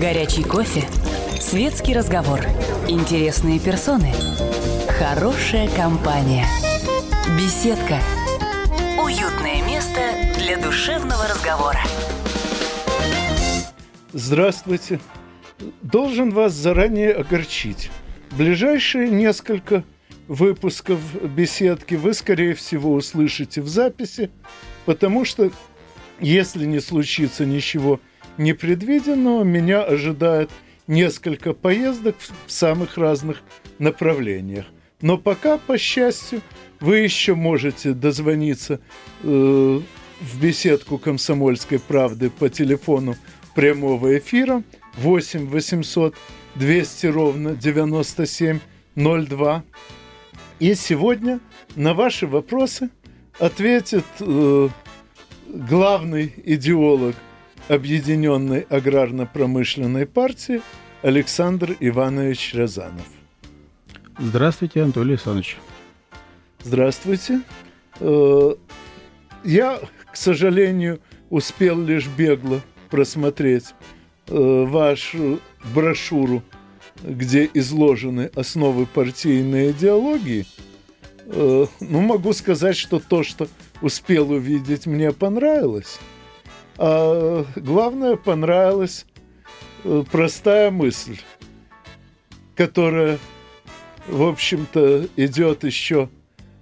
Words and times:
Горячий 0.00 0.42
кофе. 0.44 0.86
Светский 1.40 1.94
разговор. 1.94 2.40
Интересные 2.86 3.58
персоны. 3.58 4.12
Хорошая 4.88 5.70
компания. 5.70 6.44
Беседка. 7.38 7.98
Уютное 9.02 9.64
место 9.66 10.00
для 10.38 10.58
душевного 10.58 11.26
разговора. 11.26 11.80
Здравствуйте. 14.12 15.00
Должен 15.80 16.30
вас 16.30 16.52
заранее 16.52 17.12
огорчить. 17.12 17.90
Ближайшие 18.32 19.08
несколько 19.08 19.82
выпусков 20.28 21.00
беседки 21.24 21.94
вы, 21.94 22.12
скорее 22.12 22.52
всего, 22.52 22.92
услышите 22.92 23.62
в 23.62 23.68
записи, 23.68 24.30
потому 24.84 25.24
что, 25.24 25.50
если 26.20 26.66
не 26.66 26.80
случится 26.80 27.46
ничего 27.46 27.98
непредвиденного, 28.38 29.44
меня 29.44 29.82
ожидает 29.82 30.50
несколько 30.86 31.52
поездок 31.52 32.16
в 32.46 32.52
самых 32.52 32.96
разных 32.96 33.42
направлениях. 33.78 34.64
Но 35.00 35.18
пока, 35.18 35.58
по 35.58 35.76
счастью, 35.78 36.40
вы 36.80 36.98
еще 36.98 37.34
можете 37.34 37.92
дозвониться 37.92 38.80
э, 39.22 39.80
в 40.20 40.40
беседку 40.40 40.98
«Комсомольской 40.98 41.78
правды» 41.78 42.30
по 42.30 42.48
телефону 42.48 43.14
прямого 43.54 44.18
эфира 44.18 44.64
8 44.96 45.48
800 45.48 46.16
200 46.54 47.06
ровно 47.06 47.54
9702. 47.54 49.64
И 50.58 50.74
сегодня 50.74 51.38
на 51.74 51.92
ваши 51.92 52.26
вопросы 52.26 52.88
ответит 53.38 54.06
э, 54.20 54.70
главный 55.46 56.32
идеолог 56.44 57.14
Объединенной 57.68 58.60
аграрно-промышленной 58.60 60.06
партии 60.06 60.62
Александр 61.02 61.76
Иванович 61.80 62.54
Рязанов. 62.54 63.06
Здравствуйте, 64.20 64.82
Анатолий 64.82 65.14
Александрович. 65.14 65.56
Здравствуйте. 66.62 67.40
Э, 67.98 68.54
я, 69.42 69.80
к 70.12 70.16
сожалению, 70.16 71.00
успел 71.28 71.80
лишь 71.80 72.06
бегло 72.06 72.60
просмотреть 72.88 73.74
э, 74.28 74.64
вашу 74.64 75.40
брошюру, 75.74 76.44
где 77.02 77.50
изложены 77.52 78.30
основы 78.36 78.86
партийной 78.86 79.72
идеологии. 79.72 80.46
Э, 81.26 81.66
ну, 81.80 82.00
могу 82.00 82.32
сказать, 82.32 82.76
что 82.76 83.00
то, 83.00 83.24
что 83.24 83.48
успел 83.82 84.30
увидеть, 84.30 84.86
мне 84.86 85.10
понравилось. 85.10 85.98
А 86.78 87.44
главное, 87.56 88.16
понравилась 88.16 89.06
э, 89.84 90.04
простая 90.10 90.70
мысль, 90.70 91.18
которая, 92.54 93.18
в 94.06 94.22
общем-то, 94.22 95.08
идет 95.16 95.64
еще 95.64 96.10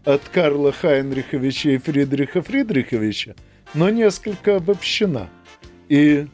от 0.05 0.23
Карла 0.29 0.73
Хайнриховича 0.73 1.70
и 1.70 1.79
Фридриха 1.79 2.42
Фридриховича, 2.42 3.35
но 3.75 3.91
несколько 3.91 4.57
обобщена. 4.57 5.29
И 5.89 6.27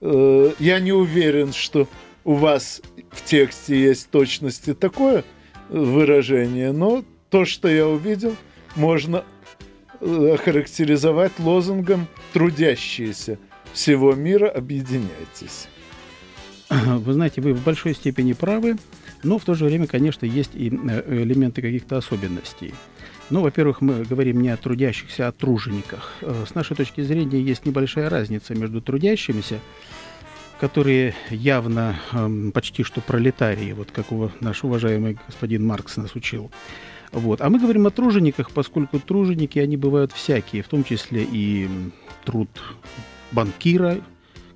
э, 0.00 0.52
я 0.58 0.80
не 0.80 0.92
уверен, 0.92 1.52
что 1.52 1.86
у 2.24 2.34
вас 2.34 2.80
в 3.10 3.24
тексте 3.24 3.78
есть 3.78 4.10
точности 4.10 4.72
такое 4.72 5.24
выражение, 5.68 6.72
но 6.72 7.04
то, 7.28 7.44
что 7.44 7.68
я 7.68 7.86
увидел, 7.86 8.34
можно 8.74 9.22
Э, 9.22 9.37
охарактеризовать 10.00 11.32
лозунгом 11.38 12.06
«трудящиеся 12.32 13.38
всего 13.72 14.14
мира, 14.14 14.48
объединяйтесь». 14.48 15.68
Вы 16.70 17.12
знаете, 17.12 17.40
вы 17.40 17.54
в 17.54 17.64
большой 17.64 17.94
степени 17.94 18.34
правы, 18.34 18.76
но 19.22 19.38
в 19.38 19.44
то 19.44 19.54
же 19.54 19.64
время, 19.64 19.86
конечно, 19.86 20.26
есть 20.26 20.50
и 20.54 20.68
э, 20.68 21.22
элементы 21.22 21.62
каких-то 21.62 21.96
особенностей. 21.96 22.74
Ну, 23.30 23.42
во-первых, 23.42 23.80
мы 23.80 24.04
говорим 24.04 24.40
не 24.40 24.48
о 24.50 24.56
трудящихся, 24.56 25.26
а 25.26 25.28
о 25.28 25.32
тружениках. 25.32 26.14
Э, 26.20 26.44
с 26.46 26.54
нашей 26.54 26.76
точки 26.76 27.00
зрения 27.00 27.40
есть 27.40 27.66
небольшая 27.66 28.08
разница 28.08 28.54
между 28.54 28.80
трудящимися, 28.80 29.60
которые 30.60 31.14
явно 31.30 31.98
э, 32.12 32.50
почти 32.52 32.82
что 32.82 33.00
пролетарии, 33.00 33.72
вот 33.72 33.90
как 33.90 34.06
наш 34.40 34.64
уважаемый 34.64 35.18
господин 35.26 35.66
Маркс 35.66 35.96
нас 35.96 36.14
учил, 36.14 36.50
вот. 37.12 37.40
А 37.40 37.48
мы 37.48 37.58
говорим 37.58 37.86
о 37.86 37.90
тружениках, 37.90 38.50
поскольку 38.50 38.98
труженики, 39.00 39.58
они 39.58 39.76
бывают 39.76 40.12
всякие, 40.12 40.62
в 40.62 40.68
том 40.68 40.84
числе 40.84 41.26
и 41.30 41.68
труд 42.24 42.48
банкира, 43.32 43.98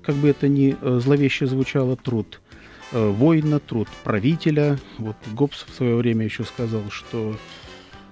как 0.03 0.15
бы 0.15 0.29
это 0.29 0.47
ни 0.47 0.75
э, 0.79 0.99
зловеще 0.99 1.47
звучало, 1.47 1.95
труд 1.95 2.41
э, 2.91 3.09
воина, 3.09 3.59
труд 3.59 3.87
правителя. 4.03 4.77
Вот 4.97 5.15
Гоббс 5.33 5.65
в 5.67 5.73
свое 5.73 5.95
время 5.95 6.25
еще 6.25 6.43
сказал, 6.43 6.83
что 6.89 7.37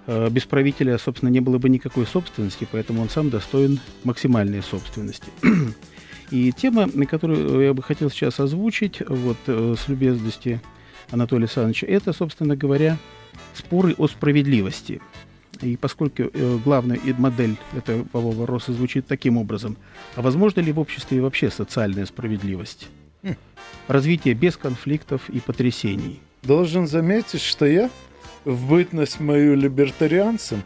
э, 0.07 0.29
без 0.29 0.45
правителя, 0.45 0.97
собственно, 0.97 1.29
не 1.29 1.41
было 1.41 1.57
бы 1.57 1.69
никакой 1.69 2.07
собственности, 2.07 2.67
поэтому 2.71 3.01
он 3.01 3.09
сам 3.09 3.29
достоин 3.29 3.79
максимальной 4.03 4.63
собственности. 4.63 5.27
И 6.31 6.53
тема, 6.53 6.89
которую 7.07 7.61
я 7.61 7.73
бы 7.73 7.83
хотел 7.83 8.09
сейчас 8.09 8.39
озвучить, 8.39 9.01
вот 9.05 9.35
с 9.45 9.89
любезности 9.89 10.61
Анатолия 11.09 11.43
Александровича, 11.43 11.87
это, 11.87 12.13
собственно 12.13 12.55
говоря, 12.55 12.97
споры 13.53 13.95
о 13.97 14.07
справедливости. 14.07 15.01
И 15.61 15.77
поскольку 15.77 16.23
э, 16.23 16.59
главная 16.63 16.99
модель 17.17 17.55
этого 17.75 18.05
вопроса 18.13 18.73
звучит 18.73 19.05
таким 19.07 19.37
образом, 19.37 19.77
а 20.15 20.21
возможно 20.21 20.61
ли 20.61 20.71
в 20.71 20.79
обществе 20.79 21.21
вообще 21.21 21.51
социальная 21.51 22.05
справедливость? 22.05 22.87
Хм. 23.23 23.35
Развитие 23.87 24.33
без 24.33 24.57
конфликтов 24.57 25.29
и 25.29 25.39
потрясений. 25.39 26.19
Должен 26.41 26.87
заметить, 26.87 27.41
что 27.41 27.65
я 27.65 27.89
в 28.45 28.69
бытность 28.69 29.19
мою 29.19 29.55
либертарианцем, 29.55 30.63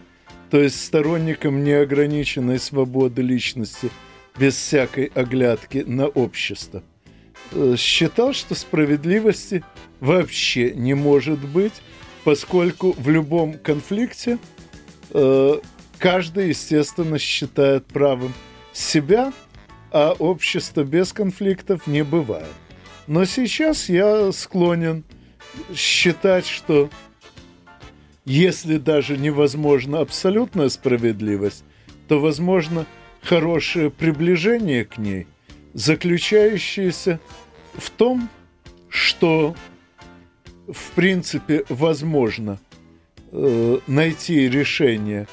то 0.50 0.62
есть 0.62 0.84
сторонником 0.84 1.64
неограниченной 1.64 2.60
свободы 2.60 3.22
личности 3.22 3.90
без 4.38 4.56
всякой 4.56 5.06
оглядки 5.14 5.84
на 5.86 6.08
общество, 6.08 6.84
э, 7.52 7.76
считал, 7.78 8.34
что 8.34 8.56
справедливости 8.56 9.64
вообще 10.00 10.72
не 10.74 10.94
может 10.94 11.40
быть, 11.40 11.74
поскольку 12.26 12.94
в 12.98 13.08
любом 13.08 13.54
конфликте 13.54 14.40
э, 15.12 15.60
каждый, 16.00 16.50
естественно, 16.50 17.20
считает 17.20 17.86
правым 17.86 18.34
себя, 18.74 19.32
а 19.92 20.12
общество 20.18 20.84
без 20.84 21.14
конфликтов 21.14 21.86
не 21.86 22.04
бывает. 22.04 22.52
Но 23.06 23.26
сейчас 23.26 23.90
я 23.90 24.32
склонен 24.32 25.04
считать, 25.76 26.48
что 26.48 26.90
если 28.26 28.78
даже 28.78 29.18
невозможна 29.18 30.00
абсолютная 30.00 30.70
справедливость, 30.70 31.64
то 32.08 32.20
возможно 32.20 32.88
хорошее 33.22 33.92
приближение 33.92 34.84
к 34.84 34.98
ней, 34.98 35.28
заключающееся 35.76 37.20
в 37.76 37.92
том, 37.92 38.30
что 38.90 39.56
в 40.68 40.92
принципе, 40.92 41.64
возможно 41.70 42.60
э, 43.32 43.80
найти 43.88 44.50
решение, 44.50 45.28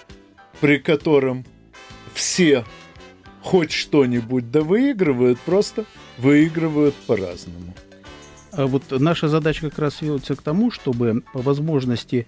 при 0.60 0.78
котором 0.78 1.44
все 2.14 2.64
хоть 3.42 3.72
что-нибудь 3.72 4.50
да 4.50 4.60
выигрывают, 4.60 5.38
просто 5.40 5.84
выигрывают 6.18 6.94
по-разному. 7.06 7.74
А 8.52 8.66
вот 8.66 8.84
наша 8.90 9.28
задача 9.28 9.70
как 9.70 9.78
раз 9.78 9.96
сводится 9.96 10.36
к 10.36 10.42
тому, 10.42 10.70
чтобы 10.70 11.22
по 11.32 11.40
возможности 11.40 12.26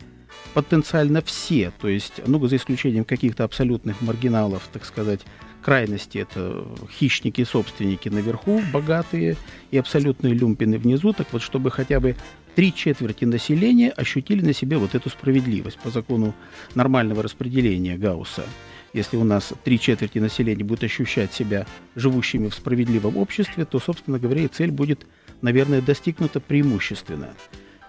потенциально 0.54 1.20
все, 1.22 1.72
то 1.80 1.88
есть, 1.88 2.14
ну, 2.26 2.44
за 2.46 2.56
исключением 2.56 3.04
каких-то 3.04 3.44
абсолютных 3.44 4.00
маргиналов, 4.00 4.68
так 4.72 4.84
сказать, 4.84 5.20
крайности, 5.62 6.18
это 6.18 6.66
хищники 6.98 7.44
собственники 7.44 8.08
наверху, 8.08 8.62
богатые, 8.72 9.36
и 9.70 9.78
абсолютные 9.78 10.34
люмпины 10.34 10.78
внизу, 10.78 11.12
так 11.12 11.26
вот, 11.32 11.42
чтобы 11.42 11.70
хотя 11.70 12.00
бы 12.00 12.16
три 12.54 12.72
четверти 12.72 13.24
населения 13.24 13.90
ощутили 13.90 14.44
на 14.44 14.52
себе 14.52 14.76
вот 14.76 14.94
эту 14.94 15.10
справедливость 15.10 15.78
по 15.78 15.90
закону 15.90 16.34
нормального 16.74 17.22
распределения 17.22 17.96
Гаусса. 17.96 18.44
Если 18.92 19.16
у 19.16 19.24
нас 19.24 19.52
три 19.64 19.80
четверти 19.80 20.18
населения 20.18 20.62
будет 20.62 20.84
ощущать 20.84 21.32
себя 21.32 21.66
живущими 21.96 22.48
в 22.48 22.54
справедливом 22.54 23.16
обществе, 23.16 23.64
то, 23.64 23.80
собственно 23.80 24.20
говоря, 24.20 24.42
и 24.42 24.48
цель 24.48 24.70
будет, 24.70 25.06
наверное, 25.42 25.82
достигнута 25.82 26.38
преимущественно. 26.38 27.30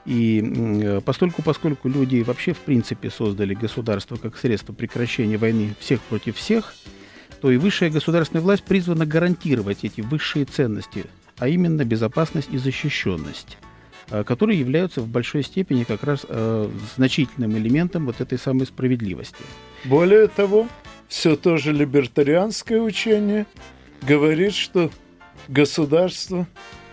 И 0.05 0.99
постольку, 1.05 1.43
поскольку 1.43 1.89
люди 1.89 2.21
вообще 2.21 2.53
в 2.53 2.59
принципе 2.59 3.09
создали 3.09 3.53
государство 3.53 4.15
как 4.17 4.37
средство 4.37 4.73
прекращения 4.73 5.37
войны 5.37 5.75
всех 5.79 6.01
против 6.01 6.37
всех, 6.37 6.73
то 7.41 7.51
и 7.51 7.57
высшая 7.57 7.91
государственная 7.91 8.43
власть 8.43 8.63
призвана 8.63 9.05
гарантировать 9.05 9.83
эти 9.83 10.01
высшие 10.01 10.45
ценности, 10.45 11.05
а 11.37 11.47
именно 11.47 11.85
безопасность 11.85 12.49
и 12.51 12.57
защищенность. 12.57 13.57
Э, 14.11 14.23
которые 14.23 14.59
являются 14.59 15.01
в 15.01 15.07
большой 15.07 15.43
степени 15.43 15.83
как 15.83 16.03
раз 16.03 16.25
э, 16.27 16.69
значительным 16.95 17.57
элементом 17.57 18.05
вот 18.05 18.21
этой 18.21 18.37
самой 18.37 18.67
справедливости. 18.67 19.43
Более 19.83 20.27
того, 20.27 20.67
все 21.07 21.35
то 21.35 21.57
же 21.57 21.73
либертарианское 21.73 22.79
учение 22.79 23.47
говорит, 24.03 24.53
что 24.53 24.91
государство 25.47 26.47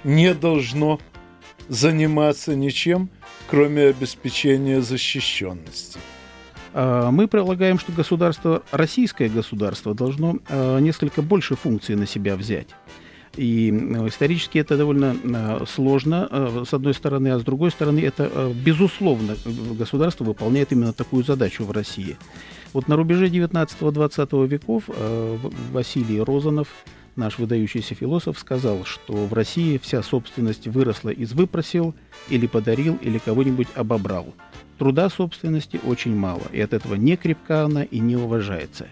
не 0.05 0.33
должно 0.33 1.01
заниматься 1.69 2.57
ничем, 2.57 3.11
кроме 3.49 3.89
обеспечения 3.89 4.81
защищенности. 4.81 5.99
А, 6.73 7.11
мы 7.11 7.29
предлагаем, 7.29 7.79
что 7.79 7.93
государство, 7.93 8.63
российское 8.71 9.29
государство, 9.29 9.95
должно 9.95 10.39
а, 10.49 10.79
несколько 10.79 11.21
больше 11.21 11.57
функций 11.57 11.95
на 11.95 12.07
себя 12.07 12.37
взять. 12.37 12.69
И 13.37 13.71
исторически 13.71 14.59
это 14.59 14.77
довольно 14.77 15.17
а, 15.25 15.65
сложно, 15.67 16.65
с 16.67 16.75
одной 16.75 16.93
стороны, 16.95 17.29
а 17.29 17.39
с 17.39 17.43
другой 17.43 17.71
стороны, 17.71 18.01
это, 18.01 18.53
безусловно, 18.55 19.37
государство 19.79 20.25
выполняет 20.25 20.73
именно 20.73 20.93
такую 20.93 21.25
задачу 21.25 21.65
в 21.65 21.71
России. 21.71 22.17
Вот 22.73 22.89
на 22.89 22.97
рубеже 22.97 23.29
19-20 23.29 24.47
веков 24.47 24.85
Василий 25.73 26.21
Розанов, 26.21 26.69
наш 27.17 27.39
выдающийся 27.39 27.95
философ, 27.95 28.39
сказал, 28.39 28.85
что 28.85 29.13
в 29.27 29.33
России 29.33 29.79
вся 29.83 30.03
собственность 30.03 30.67
выросла 30.69 31.11
из 31.11 31.33
выпросил, 31.33 31.95
или 32.29 32.47
подарил, 32.47 32.99
или 33.03 33.19
кого-нибудь 33.19 33.69
обобрал. 33.75 34.35
Труда 34.79 35.11
собственности 35.11 35.81
очень 35.87 36.17
мало, 36.17 36.43
и 36.53 36.61
от 36.61 36.73
этого 36.73 36.95
не 36.95 37.17
крепка 37.17 37.65
она 37.65 37.83
и 37.85 37.99
не 37.99 38.17
уважается. 38.17 38.89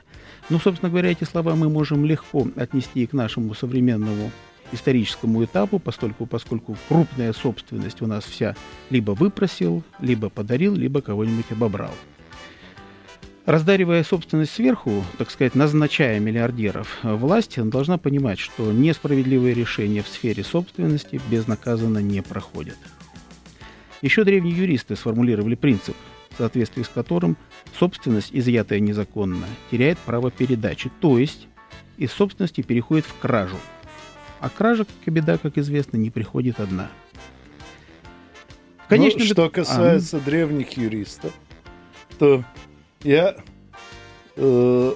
Ну, 0.51 0.59
собственно 0.59 0.91
говоря, 0.91 1.11
эти 1.11 1.23
слова 1.23 1.55
мы 1.55 1.69
можем 1.69 2.05
легко 2.05 2.47
отнести 2.57 3.07
к 3.07 3.13
нашему 3.13 3.55
современному 3.55 4.33
историческому 4.73 5.45
этапу, 5.45 5.79
поскольку, 5.79 6.27
поскольку 6.27 6.77
крупная 6.89 7.33
собственность 7.33 8.03
у 8.03 8.07
нас 8.07 8.25
вся 8.25 8.57
либо 8.91 9.13
выпросил, 9.13 9.85
либо 10.01 10.29
подарил, 10.29 10.75
либо 10.75 11.03
кого-нибудь 11.03 11.47
обобрал. 11.51 11.95
Раздаривая 13.47 14.05
собственность 14.05 14.53
сверху, 14.53 15.05
так 15.19 15.31
сказать, 15.31 15.55
назначая 15.55 16.21
миллиардеров, 16.21 16.99
власть 17.03 17.61
должна 17.61 17.97
понимать, 17.97 18.39
что 18.39 18.71
несправедливые 18.73 19.55
решения 19.55 20.03
в 20.03 20.09
сфере 20.09 20.45
собственности 20.45 21.21
безнаказанно 21.31 21.99
не 21.99 22.23
проходят. 22.23 22.77
Еще 24.03 24.25
древние 24.25 24.57
юристы 24.57 24.97
сформулировали 24.97 25.55
принцип, 25.55 25.97
соответствии 26.41 26.83
с 26.83 26.89
которым 26.89 27.37
собственность, 27.79 28.31
изъятая 28.33 28.81
незаконно, 28.81 29.47
теряет 29.71 29.99
право 29.99 30.31
передачи, 30.31 30.91
то 31.01 31.19
есть 31.19 31.47
из 31.97 32.13
собственности 32.13 32.63
переходит 32.63 33.05
в 33.05 33.19
кражу. 33.19 33.57
А 34.41 34.49
кража, 34.49 34.87
как 35.05 35.15
беда, 35.15 35.39
как 35.39 35.59
известно, 35.59 35.97
не 35.97 36.11
приходит 36.11 36.61
одна. 36.61 36.91
Конечно, 38.89 39.21
ну, 39.21 39.27
что 39.27 39.51
касается 39.51 40.17
а... 40.17 40.21
древних 40.21 40.77
юристов, 40.77 41.33
то 42.19 42.43
я 43.03 43.37
э, 44.37 44.93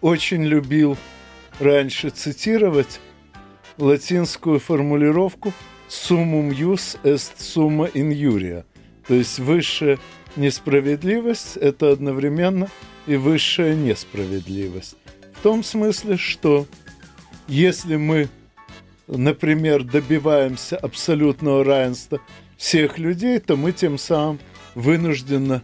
очень 0.00 0.44
любил 0.44 0.96
раньше 1.58 2.10
цитировать 2.10 3.00
латинскую 3.76 4.60
формулировку– 4.60 5.52
summum 5.88 6.50
jus 6.52 6.98
est 7.04 7.40
summa 7.40 7.90
injuria. 7.94 8.64
То 9.06 9.14
есть 9.14 9.38
высшая 9.38 9.98
несправедливость– 10.36 11.56
это 11.60 11.90
одновременно 11.92 12.68
и 13.06 13.16
высшая 13.16 13.74
несправедливость. 13.74 14.96
В 15.38 15.42
том 15.42 15.62
смысле, 15.62 16.16
что 16.16 16.66
если 17.48 17.96
мы, 17.96 18.28
например, 19.06 19.84
добиваемся 19.84 20.76
абсолютного 20.76 21.64
равенства 21.64 22.20
всех 22.56 22.98
людей, 22.98 23.38
то 23.38 23.56
мы 23.56 23.72
тем 23.72 23.98
самым 23.98 24.38
вынужденно 24.74 25.62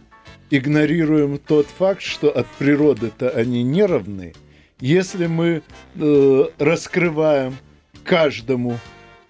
игнорируем 0.49 1.37
тот 1.37 1.67
факт, 1.67 2.01
что 2.01 2.29
от 2.29 2.47
природы-то 2.59 3.29
они 3.29 3.63
не 3.63 3.83
равны. 3.85 4.33
Если 4.79 5.27
мы 5.27 5.63
э, 5.95 6.45
раскрываем 6.59 7.57
каждому 8.03 8.79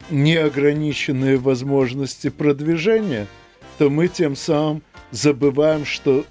неограниченные 0.10 1.38
возможности 1.38 2.30
продвижения, 2.30 3.28
то 3.78 3.90
мы 3.90 4.08
тем 4.08 4.36
самым 4.36 4.84
забываем, 5.14 5.86
что 5.86 6.26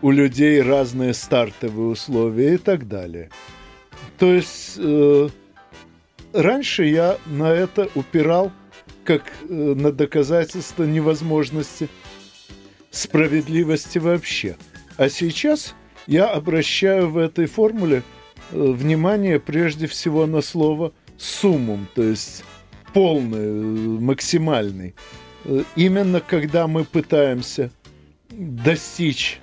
у 0.00 0.10
людей 0.10 0.62
разные 0.62 1.12
стартовые 1.12 1.88
условия 1.88 2.54
и 2.54 2.56
так 2.56 2.88
далее. 2.88 3.30
То 4.18 4.32
есть 4.32 4.76
э, 4.78 5.28
раньше 6.32 6.84
я 6.84 7.18
на 7.26 7.48
это 7.52 7.88
упирал 7.94 8.52
как 9.04 9.24
э, 9.42 9.52
на 9.52 9.92
доказательство 9.92 10.84
невозможности 10.84 11.88
справедливости 12.90 13.98
вообще. 13.98 14.56
А 14.96 15.08
сейчас 15.08 15.74
я 16.06 16.28
обращаю 16.28 17.10
в 17.10 17.18
этой 17.18 17.46
формуле 17.46 18.02
э, 18.52 18.56
внимание 18.56 19.40
прежде 19.40 19.88
всего 19.88 20.26
на 20.26 20.42
слово 20.42 20.92
«суммум», 21.18 21.88
то 21.94 22.02
есть 22.02 22.44
полный, 22.92 24.00
максимальный. 24.00 24.94
Именно 25.74 26.20
когда 26.20 26.68
мы 26.68 26.84
пытаемся 26.84 27.72
достичь 28.38 29.40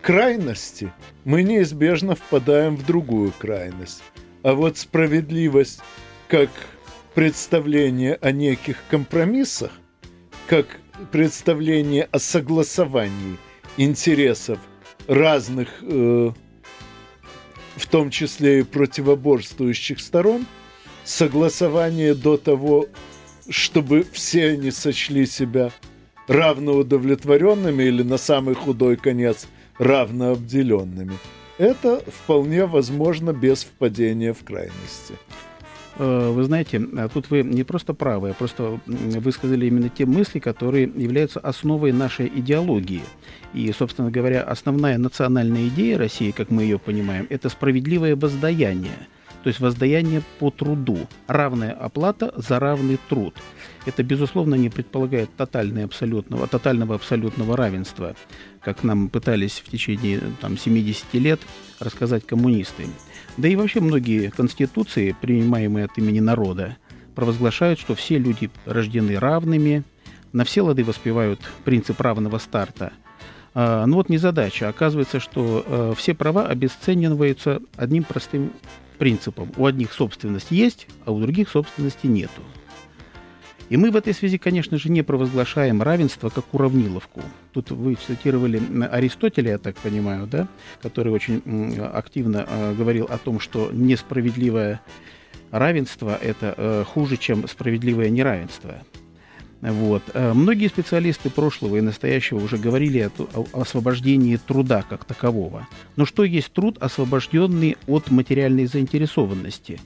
крайности, 0.00 0.92
мы 1.24 1.42
неизбежно 1.42 2.14
впадаем 2.14 2.76
в 2.76 2.84
другую 2.84 3.32
крайность. 3.38 4.02
А 4.42 4.54
вот 4.54 4.78
справедливость 4.78 5.80
как 6.28 6.50
представление 7.14 8.16
о 8.16 8.32
неких 8.32 8.78
компромиссах, 8.90 9.72
как 10.46 10.66
представление 11.10 12.08
о 12.10 12.18
согласовании 12.18 13.36
интересов 13.76 14.58
разных, 15.06 15.68
э, 15.82 16.30
в 17.76 17.86
том 17.86 18.10
числе 18.10 18.60
и 18.60 18.62
противоборствующих 18.62 20.00
сторон– 20.00 20.46
согласование 21.04 22.14
до 22.14 22.36
того, 22.36 22.86
чтобы 23.48 24.06
все 24.12 24.50
они 24.50 24.70
сочли 24.70 25.26
себя 25.26 25.70
равноудовлетворенными 26.28 27.82
или 27.82 28.02
на 28.02 28.16
самый 28.16 28.54
худой 28.54 28.96
конец 28.96 29.48
равнообделенными. 29.78 31.18
Это 31.58 32.02
вполне 32.06 32.66
возможно 32.66 33.32
без 33.32 33.64
впадения 33.64 34.32
в 34.32 34.42
крайности. 34.44 35.14
Э, 35.98 36.30
вы 36.30 36.44
знаете, 36.44 36.80
а 36.96 37.08
тут 37.08 37.30
вы 37.30 37.42
не 37.42 37.62
просто 37.64 37.94
правы, 37.94 38.30
а 38.30 38.34
просто 38.34 38.80
высказали 38.86 39.66
именно 39.66 39.88
те 39.88 40.06
мысли, 40.06 40.38
которые 40.38 40.84
являются 40.84 41.40
основой 41.40 41.92
нашей 41.92 42.26
идеологии. 42.26 43.02
И, 43.52 43.70
собственно 43.72 44.10
говоря, 44.10 44.42
основная 44.42 44.98
национальная 44.98 45.68
идея 45.68 45.98
России, 45.98 46.30
как 46.30 46.50
мы 46.50 46.62
ее 46.62 46.78
понимаем, 46.78 47.26
это 47.30 47.48
справедливое 47.48 48.16
воздаяние– 48.16 48.96
то 49.42 49.48
есть 49.48 49.60
воздаяние 49.60 50.22
по 50.38 50.50
труду, 50.50 51.08
равная 51.26 51.72
оплата 51.72 52.32
за 52.36 52.60
равный 52.60 52.98
труд. 53.08 53.34
Это, 53.84 54.02
безусловно, 54.02 54.54
не 54.54 54.68
предполагает 54.68 55.34
тотального 55.36 55.86
абсолютного, 55.86 56.46
тотального 56.46 56.94
абсолютного 56.94 57.56
равенства, 57.56 58.14
как 58.60 58.84
нам 58.84 59.08
пытались 59.08 59.62
в 59.64 59.70
течение 59.70 60.20
там, 60.40 60.56
70 60.56 61.14
лет 61.14 61.40
рассказать 61.80 62.24
коммунисты. 62.24 62.86
Да 63.36 63.48
и 63.48 63.56
вообще 63.56 63.80
многие 63.80 64.30
конституции, 64.30 65.16
принимаемые 65.20 65.86
от 65.86 65.98
имени 65.98 66.20
народа, 66.20 66.76
провозглашают, 67.14 67.80
что 67.80 67.94
все 67.94 68.18
люди 68.18 68.50
рождены 68.66 69.18
равными, 69.18 69.82
на 70.32 70.44
все 70.44 70.62
лады 70.62 70.84
воспевают 70.84 71.40
принцип 71.64 72.00
равного 72.00 72.38
старта. 72.38 72.92
А, 73.54 73.84
ну 73.86 73.96
вот 73.96 74.08
незадача. 74.08 74.68
Оказывается, 74.68 75.20
что 75.20 75.64
э, 75.66 75.94
все 75.96 76.14
права 76.14 76.46
обесцениваются 76.46 77.60
одним 77.76 78.04
простым 78.04 78.52
принципом. 78.98 79.50
У 79.56 79.66
одних 79.66 79.92
собственность 79.92 80.50
есть, 80.50 80.86
а 81.04 81.12
у 81.12 81.20
других 81.20 81.50
собственности 81.50 82.06
нету. 82.06 82.40
И 83.72 83.76
мы 83.78 83.90
в 83.90 83.96
этой 83.96 84.12
связи, 84.12 84.36
конечно 84.36 84.76
же, 84.76 84.90
не 84.90 85.00
провозглашаем 85.00 85.80
равенство 85.80 86.28
как 86.28 86.44
уравниловку. 86.52 87.22
Тут 87.52 87.70
вы 87.70 87.94
цитировали 87.94 88.60
Аристотеля, 88.90 89.52
я 89.52 89.58
так 89.58 89.76
понимаю, 89.76 90.26
да, 90.26 90.46
который 90.82 91.10
очень 91.10 91.40
активно 91.80 92.44
э, 92.46 92.74
говорил 92.74 93.06
о 93.06 93.16
том, 93.16 93.40
что 93.40 93.70
несправедливое 93.72 94.82
равенство– 95.50 96.18
это 96.22 96.54
э, 96.54 96.84
хуже, 96.86 97.16
чем 97.16 97.48
справедливое 97.48 98.10
неравенство. 98.10 98.74
Вот. 99.62 100.02
Э, 100.12 100.34
многие 100.34 100.66
специалисты 100.66 101.30
прошлого 101.30 101.76
и 101.76 101.80
настоящего 101.80 102.44
уже 102.44 102.58
говорили 102.58 103.10
о, 103.18 103.46
о 103.54 103.62
освобождении 103.62 104.36
труда 104.36 104.84
как 104.86 105.06
такового. 105.06 105.66
Но 105.96 106.04
что 106.04 106.24
есть 106.24 106.52
труд, 106.52 106.76
освобожденный 106.78 107.78
от 107.86 108.10
материальной 108.10 108.66
заинтересованности? 108.66 109.80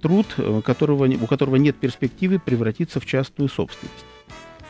Труд, 0.00 0.26
э, 0.36 0.62
которого, 0.64 1.08
у 1.08 1.26
которого 1.26 1.56
нет 1.56 1.76
перспективы 1.76 2.38
превратиться 2.38 3.00
в 3.00 3.06
частную 3.06 3.48
собственность. 3.48 4.04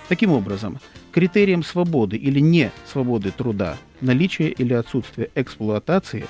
Таким 0.08 0.32
образом, 0.32 0.78
критерием 1.12 1.62
свободы 1.62 2.16
или 2.16 2.40
не 2.40 2.70
свободы 2.90 3.30
труда, 3.30 3.76
наличие 4.00 4.50
или 4.50 4.72
отсутствие 4.72 5.30
эксплуатации 5.34 6.24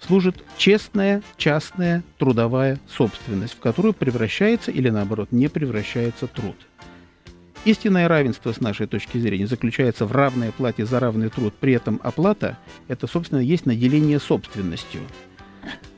служит 0.00 0.42
честная 0.56 1.22
частная 1.36 2.02
трудовая 2.18 2.80
собственность, 2.88 3.54
в 3.54 3.60
которую 3.60 3.94
превращается 3.94 4.70
или 4.72 4.88
наоборот 4.88 5.28
не 5.30 5.48
превращается 5.48 6.26
труд. 6.26 6.56
Истинное 7.66 8.08
равенство 8.08 8.52
с 8.52 8.60
нашей 8.60 8.86
точки 8.86 9.18
зрения 9.18 9.46
заключается 9.46 10.06
в 10.06 10.12
равной 10.12 10.48
оплате 10.48 10.86
за 10.86 10.98
равный 10.98 11.28
труд. 11.28 11.52
При 11.60 11.74
этом 11.74 12.00
оплата– 12.02 12.56
это, 12.88 13.06
собственно, 13.06 13.40
есть 13.40 13.66
наделение 13.66 14.18
собственностью. 14.18 15.02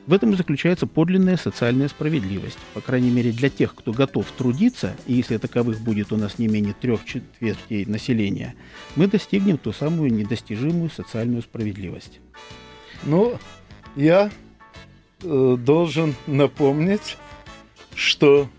В 0.05 0.13
этом 0.13 0.33
и 0.33 0.35
заключается 0.35 0.85
подлинная 0.85 1.37
социальная 1.37 1.87
справедливость. 1.87 2.57
По 2.73 2.81
крайней 2.81 3.09
мере, 3.09 3.31
для 3.31 3.49
тех, 3.49 3.73
кто 3.73 3.93
готов 3.93 4.29
трудиться, 4.31 4.95
и 5.07 5.13
если 5.13 5.37
таковых 5.37 5.79
будет 5.79 6.11
у 6.11 6.17
нас 6.17 6.39
не 6.39 6.47
менее 6.47 6.73
трех 6.73 7.05
четвертей 7.05 7.85
населения, 7.85 8.55
мы 8.97 9.07
достигнем 9.07 9.57
ту 9.57 9.71
самую 9.71 10.11
недостижимую 10.13 10.89
социальную 10.89 11.41
справедливость. 11.41 12.19
Ну, 13.03 13.37
я 13.95 14.29
э, 15.21 15.57
должен 15.57 16.15
напомнить, 16.27 17.17
что 17.95 18.49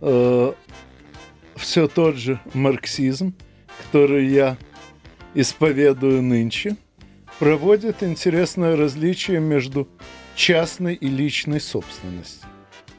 э, 0.00 0.52
все 1.56 1.88
тот 1.88 2.16
же 2.16 2.38
марксизм, 2.52 3.34
который 3.82 4.28
я 4.28 4.56
исповедую 5.34 6.22
нынче, 6.22 6.76
проводит 7.40 8.04
интересное 8.04 8.76
различие 8.76 9.40
между 9.40 9.88
частной 10.34 10.94
и 10.94 11.08
личной 11.08 11.60
собственности. 11.60 12.46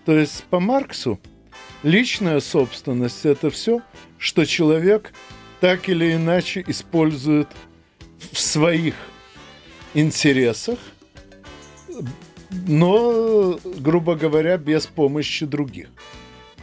То 0.06 0.18
есть 0.18 0.44
по 0.46 0.60
Марксу 0.60 1.20
личная 1.84 2.40
собственность– 2.40 3.24
это 3.26 3.50
все, 3.50 3.82
что 4.18 4.46
человек 4.46 5.14
так 5.60 5.90
или 5.90 6.14
иначе 6.14 6.64
использует 6.68 7.48
в 8.32 8.40
своих 8.40 8.96
интересах, 9.94 10.80
но, 12.68 13.60
грубо 13.80 14.16
говоря, 14.16 14.58
без 14.58 14.86
помощи 14.86 15.46
других. 15.46 15.90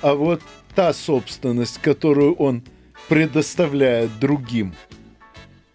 А 0.01 0.15
вот 0.15 0.41
та 0.75 0.93
собственность, 0.93 1.79
которую 1.79 2.35
он 2.35 2.63
предоставляет 3.09 4.19
другим 4.21 4.75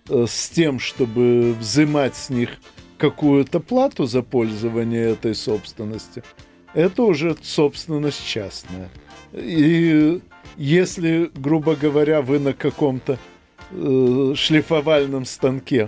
э, 0.09 0.25
с 0.27 0.49
тем, 0.49 0.79
чтобы 0.79 1.53
взимать 1.53 2.15
с 2.15 2.29
них– 2.29 2.51
какую-то 2.97 3.59
плату 3.59 4.05
за 4.05 4.21
пользование 4.21 5.11
этой 5.11 5.35
собственностью, 5.35 6.23
это 6.73 7.03
уже 7.03 7.35
собственность 7.41 8.25
частная. 8.25 8.89
И 9.33 10.21
если, 10.57 11.31
грубо 11.35 11.75
говоря, 11.75 12.21
вы 12.21 12.39
на 12.39 12.53
каком-то 12.53 13.17
э, 13.71 14.33
шлифовальном 14.35 15.25
станке 15.25 15.87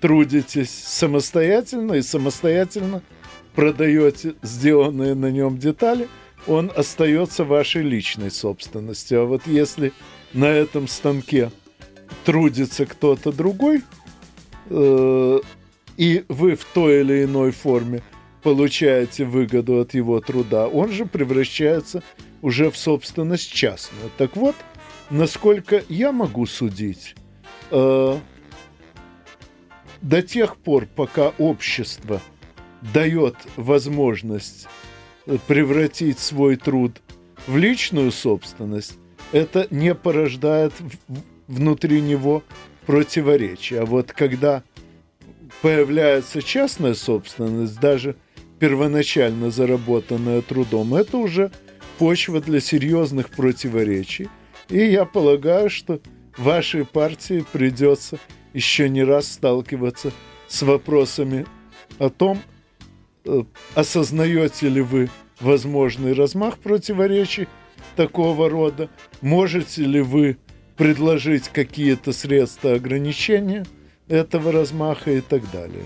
трудитесь 0.00 0.70
самостоятельно 0.70 1.94
и 1.94 2.02
самостоятельно 2.02 3.02
продаете 3.54 4.34
сделанные 4.42 5.14
на 5.14 5.30
нем 5.30 5.58
детали, 5.58 6.08
он 6.46 6.70
остается 6.74 7.44
вашей 7.44 7.82
личной 7.82 8.30
собственностью. 8.30 9.22
А 9.22 9.24
вот 9.24 9.46
если 9.46 9.92
на 10.32 10.46
этом 10.46 10.86
станке 10.86 11.50
трудится 12.24 12.86
кто-то 12.86 13.32
другой, 13.32 13.82
э, 14.70 15.40
и 15.98 16.24
вы 16.28 16.54
в 16.54 16.64
той 16.64 17.00
или 17.00 17.24
иной 17.24 17.50
форме 17.50 18.02
получаете 18.42 19.24
выгоду 19.24 19.80
от 19.80 19.94
его 19.94 20.20
труда, 20.20 20.68
он 20.68 20.92
же 20.92 21.04
превращается 21.04 22.02
уже 22.40 22.70
в 22.70 22.78
собственность 22.78 23.52
частную. 23.52 24.10
Так 24.16 24.36
вот, 24.36 24.54
насколько 25.10 25.82
я 25.88 26.12
могу 26.12 26.46
судить, 26.46 27.16
э, 27.72 28.16
до 30.00 30.22
тех 30.22 30.56
пор, 30.56 30.86
пока 30.86 31.30
общество 31.36 32.22
дает 32.94 33.34
возможность 33.56 34.68
превратить 35.48 36.20
свой 36.20 36.54
труд 36.54 37.02
в 37.48 37.56
личную 37.56 38.12
собственность, 38.12 38.96
это 39.32 39.66
не 39.70 39.96
порождает 39.96 40.72
внутри 41.48 42.00
него 42.00 42.44
противоречия. 42.86 43.80
А 43.80 43.84
вот 43.84 44.12
когда 44.12 44.62
появляется 45.62 46.42
частная 46.42 46.94
собственность, 46.94 47.80
даже 47.80 48.16
первоначально 48.58 49.50
заработанная 49.50 50.42
трудом, 50.42 50.94
это 50.94 51.16
уже 51.16 51.50
почва 51.98 52.40
для 52.40 52.60
серьезных 52.60 53.30
противоречий. 53.30 54.28
И 54.68 54.78
я 54.78 55.04
полагаю, 55.04 55.70
что 55.70 56.00
вашей 56.36 56.84
партии 56.84 57.44
придется 57.52 58.18
еще 58.52 58.88
не 58.88 59.02
раз 59.02 59.32
сталкиваться 59.32 60.12
с 60.46 60.62
вопросами 60.62 61.46
о 61.98 62.10
том, 62.10 62.40
э, 63.24 63.42
осознаете 63.74 64.68
ли 64.68 64.80
вы 64.80 65.10
возможный 65.40 66.12
размах 66.14 66.58
противоречий 66.58 67.48
такого 67.96 68.48
рода, 68.48 68.88
можете 69.20 69.82
ли 69.82 70.00
вы 70.00 70.36
предложить 70.76 71.48
какие-то 71.48 72.12
средства 72.12 72.74
ограничения– 72.74 73.66
этого 74.08 74.52
размаха 74.52 75.10
и 75.10 75.20
так 75.20 75.42
далее. 75.50 75.84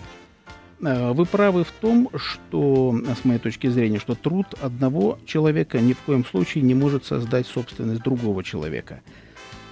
Э, 0.82 1.12
вы 1.12 1.26
правы 1.26 1.64
в 1.64 1.70
том, 1.72 2.10
что, 2.16 2.94
с 3.20 3.24
моей 3.24 3.38
точки 3.38 3.68
зрения, 3.68 3.98
что 3.98 4.14
труд 4.14 4.46
одного 4.60 5.18
человека 5.26 5.80
ни 5.80 5.92
в 5.92 5.98
коем 5.98 6.24
случае 6.24 6.62
не 6.62 6.74
может 6.74 7.04
создать 7.04 7.46
собственность 7.46 8.02
другого 8.02 8.42
человека. 8.42 9.00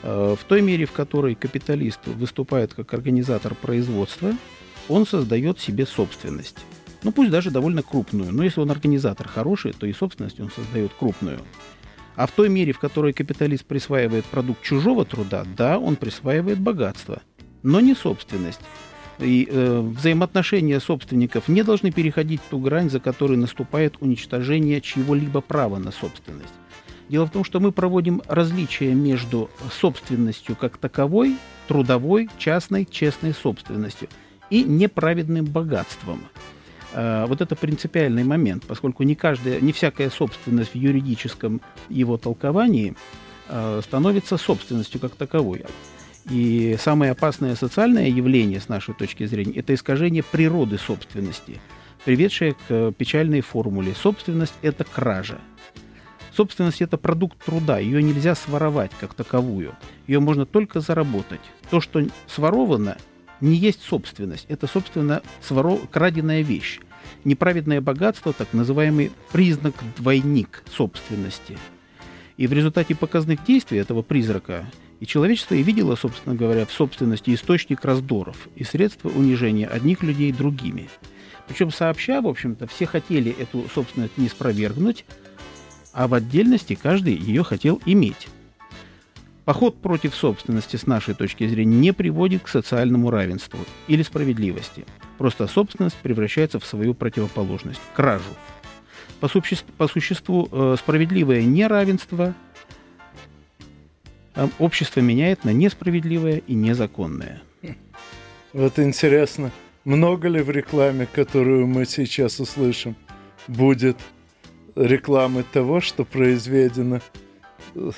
Э, 0.03 0.37
в 0.39 0.45
той 0.45 0.63
мере, 0.63 0.87
в 0.87 0.93
которой 0.93 1.35
капиталист 1.35 2.01
выступает 2.07 2.75
как 2.75 2.93
организатор 2.95 3.55
производства, 3.55 4.33
он 4.89 5.07
создает 5.07 5.61
себе 5.61 5.87
собственность. 5.87 6.59
Ну, 7.03 7.13
пусть 7.13 7.31
даже 7.31 7.51
довольно 7.51 7.83
крупную, 7.83 8.33
но 8.33 8.45
если 8.45 8.61
он 8.61 8.71
организатор 8.71 9.27
хороший, 9.27 9.73
то 9.73 9.87
и 9.87 9.93
собственность 9.93 10.39
он 10.39 10.51
создает 10.51 10.93
крупную. 10.99 11.41
А 12.15 12.27
в 12.27 12.33
той 12.33 12.51
мере, 12.51 12.73
в 12.73 12.79
которой 12.79 13.15
капиталист 13.15 13.65
присваивает 13.65 14.27
продукт 14.27 14.63
чужого 14.63 15.07
труда, 15.07 15.47
да, 15.57 15.79
он 15.79 15.97
присваивает 15.97 16.59
богатство– 16.59 17.23
но 17.63 17.81
не 17.81 17.95
собственность. 17.95 18.61
И 19.19 19.47
э, 19.51 19.81
взаимоотношения 19.81 20.81
собственников 20.81 21.49
не 21.49 21.63
должны 21.63 21.93
переходить 21.93 22.41
ту 22.49 22.59
грань, 22.59 22.89
за 22.89 23.01
которой 23.01 23.37
наступает 23.37 23.97
уничтожение 24.01 24.81
чьего-либо 24.81 25.41
права 25.41 25.79
на 25.79 25.93
собственность. 25.93 26.55
Дело 27.11 27.27
в 27.27 27.31
том, 27.31 27.45
что 27.45 27.61
мы 27.61 27.73
проводим 27.73 28.23
различия 28.29 28.95
между 28.95 29.51
собственностью 29.73 30.57
как 30.57 30.79
таковой, 30.79 31.37
трудовой, 31.67 32.31
частной, 32.39 32.87
честной 32.87 33.35
собственностью 33.35 34.09
и 34.49 34.63
неправедным 34.63 35.45
богатством. 35.45 36.23
Э, 36.93 37.27
вот 37.27 37.41
это 37.41 37.57
принципиальный 37.57 38.25
момент, 38.25 38.65
поскольку 38.67 39.03
не, 39.03 39.15
каждая, 39.15 39.61
не 39.61 39.73
всякая 39.73 40.09
собственность 40.11 40.73
в 40.73 40.77
юридическом 40.77 41.61
его 41.89 42.17
толковании 42.17 42.95
э, 43.49 43.81
становится 43.85 44.37
собственностью 44.37 45.01
как 45.01 45.15
таковой. 45.15 45.65
И 46.29 46.77
самое 46.79 47.13
опасное 47.13 47.57
социальное 47.57 48.09
явление, 48.09 48.61
с 48.61 48.69
нашей 48.69 48.95
точки 48.95 49.27
зрения, 49.27 49.55
это 49.55 49.75
искажение 49.75 50.23
природы 50.23 50.79
собственности, 50.79 51.61
приведшее 52.05 52.55
к 52.69 52.93
печальной 52.93 53.41
формуле 53.41 53.95
«собственность– 53.95 54.55
это 54.63 54.85
кража». 54.85 55.39
Собственность– 56.37 56.81
это 56.83 56.97
продукт 56.97 57.45
труда, 57.45 57.79
ее 57.79 58.03
нельзя 58.03 58.35
своровать 58.35 58.93
как 59.01 59.15
таковую, 59.15 59.75
ее 60.07 60.21
можно 60.21 60.47
только 60.47 60.81
заработать. 60.81 61.41
То, 61.71 61.81
что 61.81 62.07
своровано, 62.27 62.97
не 63.41 63.57
есть 63.57 63.83
собственность, 63.83 64.47
это, 64.49 64.67
собственно, 64.67 65.23
своров... 65.41 65.89
краденая 65.91 66.43
вещь. 66.43 66.81
Неправедное 67.25 67.81
богатство– 67.81 68.33
так 68.39 68.53
называемый 68.53 69.11
признак 69.33 69.75
двойник 69.97 70.63
собственности. 70.71 71.59
И 72.37 72.47
в 72.47 72.53
результате 72.53 72.95
показных 72.95 73.45
действий 73.45 73.79
этого 73.79 74.03
призрака 74.03 74.65
и 75.01 75.07
человечество 75.07 75.55
и 75.55 75.63
видело, 75.63 75.97
собственно 75.97 76.35
говоря, 76.35 76.67
в 76.67 76.73
собственности 76.73 77.35
источник 77.35 77.85
раздоров 77.85 78.49
и 78.55 78.65
средства 78.65 79.09
унижения 79.09 79.67
одних 79.67 80.03
людей 80.03 80.31
другими. 80.31 80.89
Причем 81.49 81.71
сообща, 81.73 82.21
в 82.21 82.29
общем-то, 82.29 82.67
все 82.69 82.87
хотели 82.87 83.35
эту 83.37 83.67
собственность 83.75 84.17
не 84.19 84.29
спровергнуть, 84.29 85.05
а 85.93 86.07
в 86.07 86.15
отдельности 86.15 86.79
каждый 86.81 87.17
ее 87.17 87.43
хотел 87.43 87.81
иметь. 87.87 88.29
Поход 89.47 89.81
против 89.81 90.15
собственности 90.15 90.77
с 90.77 90.87
нашей 90.87 91.15
точки 91.15 91.49
зрения 91.49 91.77
не 91.77 91.93
приводит 91.93 92.43
к 92.43 92.49
социальному 92.49 93.11
равенству 93.11 93.59
или 93.89 94.03
справедливости. 94.03 94.85
Просто 95.19 95.49
собственность 95.49 95.97
превращается 95.97 96.61
в 96.61 96.67
свою 96.67 96.95
противоположность– 96.95 97.81
кражу. 97.95 98.31
По 99.19 99.29
существу, 99.29 99.73
по 99.77 99.89
существу 99.89 100.49
э, 100.53 100.77
справедливое 100.79 101.43
неравенство 101.43 102.35
общество 104.59 105.01
меняет 105.01 105.45
на 105.45 105.51
несправедливое 105.51 106.43
и 106.47 106.55
незаконное. 106.55 107.43
Вот 108.53 108.79
интересно, 108.79 109.53
много 109.85 110.29
ли 110.29 110.43
в 110.43 110.51
рекламе, 110.51 111.07
которую 111.07 111.67
мы 111.67 111.87
сейчас 111.87 112.41
услышим, 112.41 112.97
будет 113.47 113.97
рекламы 114.75 115.45
того, 115.45 115.81
что 115.81 116.05
произведено 116.05 117.01
э, 117.75 117.91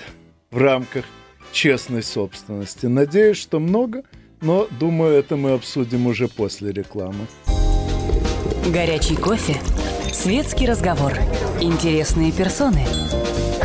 в 0.50 0.58
рамках 0.58 1.04
честной 1.52 2.02
собственности. 2.02 2.86
Надеюсь, 2.86 3.38
что 3.38 3.60
много, 3.60 4.02
но 4.40 4.66
думаю, 4.78 5.14
это 5.14 5.36
мы 5.36 5.52
обсудим 5.52 6.06
уже 6.06 6.28
после 6.28 6.72
рекламы. 6.72 7.26
Горячий 8.72 9.16
кофе, 9.16 9.56
светский 10.12 10.66
разговор, 10.66 11.14
интересные 11.60 12.32
персоны, 12.32 12.84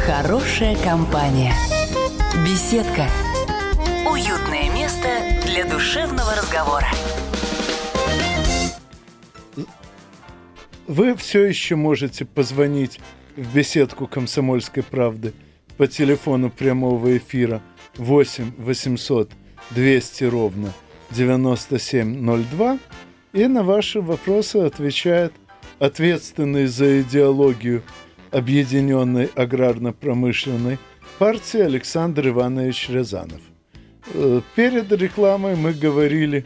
хорошая 0.06 0.76
компания– 0.78 1.54
Беседка. 2.46 3.08
Уютное 4.10 4.72
место 4.74 5.08
для 5.46 5.66
душевного 5.66 6.36
разговора. 6.36 6.88
вы 10.88 11.16
все 11.16 11.44
еще 11.46 11.76
можете 11.76 12.26
позвонить 12.26 13.00
в 13.36 13.56
беседку 13.56 14.08
«Комсомольской 14.08 14.84
правды» 14.84 15.34
по 15.78 15.86
телефону 15.86 16.50
прямого 16.50 17.18
эфира 17.18 17.62
8 17.98 18.54
800 18.58 19.32
200 19.72 20.24
ровно 20.24 20.74
9702 21.12 22.80
и 23.34 23.48
на 23.48 23.64
ваши 23.64 24.02
вопросы 24.02 24.58
отвечает 24.58 25.34
ответственный 25.80 26.68
за 26.68 27.02
идеологию 27.02 27.84
Объединенной 28.32 29.30
аграрно-промышленной 29.36 30.80
партии 31.18 31.60
Александр 31.60 32.28
Иванович 32.30 32.90
Рязанов. 32.90 33.42
Э, 34.14 34.42
перед 34.56 34.92
рекламой 34.92 35.56
мы 35.56 35.74
говорили 35.74 36.46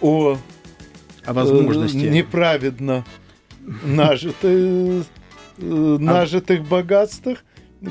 о, 0.00 0.38
о 1.24 1.32
возможности 1.32 2.06
э, 2.06 2.10
неправедно 2.10 3.04
нажитых, 3.84 5.06
э, 5.58 5.60
нажитых 5.60 6.66
богатствах. 6.66 7.44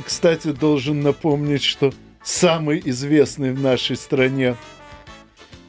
Кстати, 0.05 0.51
должен 0.51 1.01
напомнить, 1.01 1.63
что 1.63 1.93
самый 2.23 2.81
известный 2.85 3.53
в 3.53 3.61
нашей 3.61 3.95
стране 3.95 4.55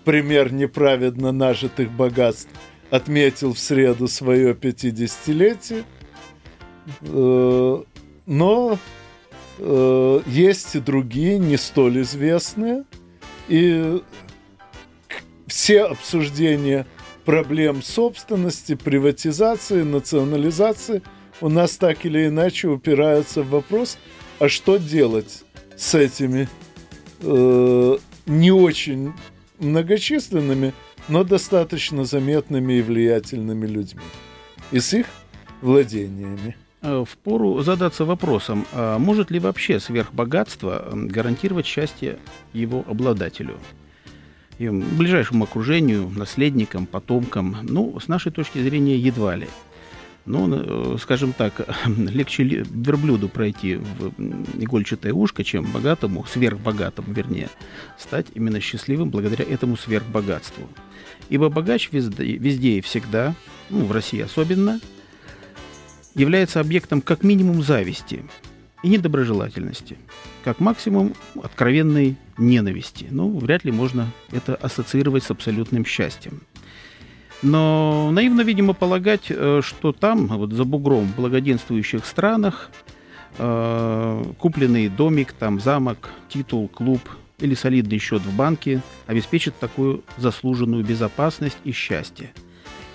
пример 0.05 0.53
неправедно 0.53 1.33
нажитых 1.33 1.91
богатств 1.91 2.51
отметил 2.91 3.53
в 3.53 3.59
среду 3.59 4.09
свое 4.09 4.55
50-летие. 4.55 5.85
Но 7.03 8.79
есть 9.59 10.75
и 10.75 10.81
другие, 10.81 11.39
не 11.39 11.57
столь 11.57 12.03
известные– 12.03 12.85
и 13.49 14.03
все 15.47 15.85
обсуждения 15.85 16.87
проблем 17.25 17.83
собственности, 17.83 18.75
приватизации, 18.75 19.83
национализации 19.83 21.03
у 21.41 21.49
нас 21.49 21.77
так 21.77 22.05
или 22.07 22.29
иначе 22.29 22.69
упираются 22.69 23.43
в 23.43 23.51
вопрос, 23.51 23.99
а 24.39 24.49
что 24.49 24.79
делать 24.79 25.45
с 25.77 25.95
этими 25.95 26.49
э, 27.21 27.99
не 28.27 28.51
очень 28.51 29.13
многочисленными, 29.59 30.73
но 31.09 31.25
достаточно 31.25 32.05
заметными 32.05 32.75
и 32.75 32.83
влиятельными 32.83 33.67
людьми 33.67 34.03
и 34.73 34.81
с 34.81 34.95
их 34.95 35.07
владениями. 35.61 36.57
Э, 36.88 37.05
впору 37.05 37.62
задаться 37.62 38.05
вопросом, 38.05 38.64
а 38.73 38.97
может 39.00 39.33
ли 39.33 39.40
вообще 39.40 39.81
сверхбогатство 39.81 40.88
гарантировать 40.93 41.66
счастье 41.66 42.21
его 42.52 42.85
обладателю? 42.87 43.59
И 44.59 44.69
ближайшему 44.69 45.45
окружению, 45.45 46.09
наследникам, 46.09 46.87
потомкам, 46.87 47.57
ну, 47.62 47.99
с 47.99 48.07
нашей 48.07 48.31
точки 48.31 48.62
зрения, 48.62 48.97
едва 48.97 49.35
ли. 49.35 49.49
Ну, 50.26 50.49
э, 50.49 50.97
скажем 51.00 51.33
так, 51.33 51.69
легче 51.87 52.45
верблюду 52.45 53.28
пройти 53.28 53.75
в 53.75 54.12
игольчатое 54.62 55.12
ушко, 55.12 55.43
чем 55.43 55.64
богатому, 55.64 56.25
сверхбогатому, 56.25 57.12
вернее, 57.12 57.49
стать 57.99 58.26
именно 58.35 58.61
счастливым 58.61 59.11
благодаря 59.11 59.45
этому 59.45 59.76
сверхбогатству. 59.76 60.69
Ибо 61.31 61.49
богач 61.49 61.88
везде, 61.90 62.37
везде 62.37 62.78
и 62.78 62.81
всегда, 62.81 63.35
ну, 63.71 63.87
в 63.87 63.90
России 63.90 64.21
особенно– 64.21 64.78
является 66.17 66.61
объектом 66.61 67.03
как 67.03 67.23
минимум 67.23 67.63
зависти 67.63 68.25
и 68.83 68.89
недоброжелательности, 68.89 69.99
как 70.43 70.61
максимум 70.61 71.15
откровенной 71.41 72.17
ненависти. 72.39 73.07
Ну, 73.11 73.39
вряд 73.39 73.65
ли 73.65 73.71
можно 73.71 74.11
это 74.33 74.55
ассоциировать 74.57 75.25
с 75.25 75.31
абсолютным 75.31 75.85
счастьем. 75.85 76.41
Но 77.43 78.11
наивно, 78.13 78.41
видимо, 78.41 78.73
полагать, 78.73 79.27
э, 79.29 79.61
что 79.63 79.93
там, 79.93 80.27
вот 80.27 80.53
за 80.53 80.65
бугром, 80.65 81.07
в 81.07 81.17
благоденствующих 81.17 82.07
странах, 82.07 82.71
э, 83.37 84.25
купленный 84.39 84.89
домик, 84.89 85.33
там 85.33 85.61
замок, 85.61 86.09
титул, 86.31 86.69
клуб 86.69 87.03
или 87.39 87.55
солидный 87.55 87.99
счет 87.99 88.23
в 88.23 88.35
банке 88.35 88.81
обеспечит 89.07 89.59
такую 89.59 90.02
заслуженную 90.17 90.83
безопасность 90.83 91.59
и 91.65 91.73
счастье– 91.73 92.33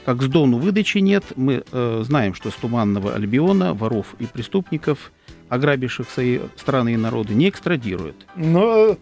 как 0.06 0.22
с 0.22 0.28
Дону 0.28 0.58
выдачи 0.58 0.98
нет, 1.00 1.24
мы 1.36 1.64
э, 1.72 2.04
знаем, 2.06 2.34
что 2.34 2.50
с 2.50 2.56
Туманного 2.56 3.14
Альбиона 3.14 3.74
воров 3.74 4.16
и 4.20 4.26
преступников, 4.26 5.12
ограбивших 5.50 6.10
свои 6.10 6.40
страны 6.56 6.94
и 6.94 6.98
народы, 6.98 7.34
не 7.34 7.50
экстрадируют. 7.50 8.26
Но 8.36 8.98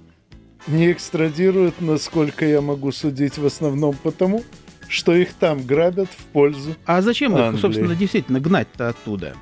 не 0.67 0.91
экстрадируют, 0.91 1.75
насколько 1.79 2.45
я 2.45 2.62
могу 2.62 2.91
судить, 2.91 3.38
в 3.38 3.45
основном 3.45 3.95
потому, 4.03 4.43
что 4.88 5.15
их 5.15 5.33
там 5.33 5.65
грабят 5.65 6.09
в 6.09 6.25
пользу 6.25 6.75
А 6.85 7.01
зачем 7.01 7.35
Англии. 7.35 7.55
их, 7.55 7.62
собственно, 7.62 7.95
действительно 7.95 8.39
гнать-то 8.39 8.89
оттуда? 8.89 9.35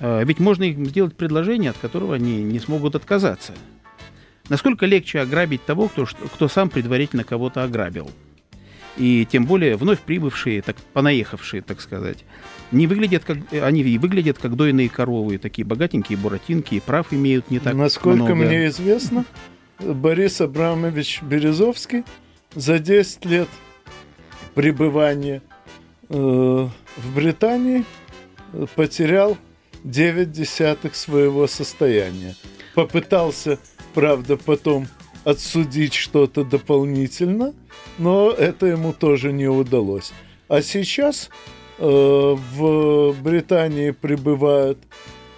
Э, 0.00 0.24
ведь 0.24 0.40
можно 0.40 0.64
им 0.64 0.86
сделать 0.86 1.16
предложение, 1.16 1.70
от 1.70 1.78
которого 1.78 2.16
они 2.16 2.42
не 2.42 2.58
смогут 2.58 2.96
отказаться. 2.96 3.52
Насколько 4.48 4.86
легче 4.86 5.20
ограбить 5.20 5.64
того, 5.64 5.88
кто, 5.88 6.06
кто 6.06 6.48
сам 6.48 6.68
предварительно 6.68 7.24
кого-то 7.24 7.62
ограбил? 7.64 8.10
И 8.96 9.26
тем 9.30 9.44
более 9.46 9.76
вновь 9.76 10.00
прибывшие, 10.00 10.62
так, 10.62 10.76
понаехавшие, 10.92 11.62
так 11.62 11.80
сказать, 11.80 12.24
не 12.70 12.86
выглядят 12.86 13.24
как, 13.24 13.38
они 13.52 13.82
и 13.82 13.98
выглядят 13.98 14.38
как 14.38 14.56
дойные 14.56 14.88
коровы, 14.88 15.38
такие 15.38 15.66
богатенькие 15.66 16.18
буратинки, 16.18 16.76
и 16.76 16.80
прав 16.80 17.12
имеют 17.12 17.50
не 17.50 17.58
так 17.58 17.74
Насколько 17.74 18.34
много. 18.34 18.34
мне 18.34 18.66
известно, 18.66 19.24
Борис 19.78 20.40
Абрамович 20.40 21.22
Березовский 21.22 22.04
за 22.54 22.78
10 22.78 23.24
лет 23.24 23.48
пребывания 24.54 25.42
э, 26.08 26.14
в 26.14 27.14
Британии 27.14 27.84
потерял 28.76 29.36
9 29.82 30.30
десятых 30.30 30.94
своего 30.94 31.46
состояния. 31.46 32.36
Попытался, 32.74 33.58
правда, 33.92 34.36
потом 34.36 34.88
отсудить 35.24 35.94
что-то 35.94 36.44
дополнительно, 36.44 37.54
но 37.98 38.30
это 38.30 38.66
ему 38.66 38.92
тоже 38.92 39.32
не 39.32 39.48
удалось. 39.48 40.12
А 40.48 40.62
сейчас 40.62 41.30
э, 41.78 41.84
в 41.86 43.14
Британии 43.22 43.90
прибывают 43.90 44.78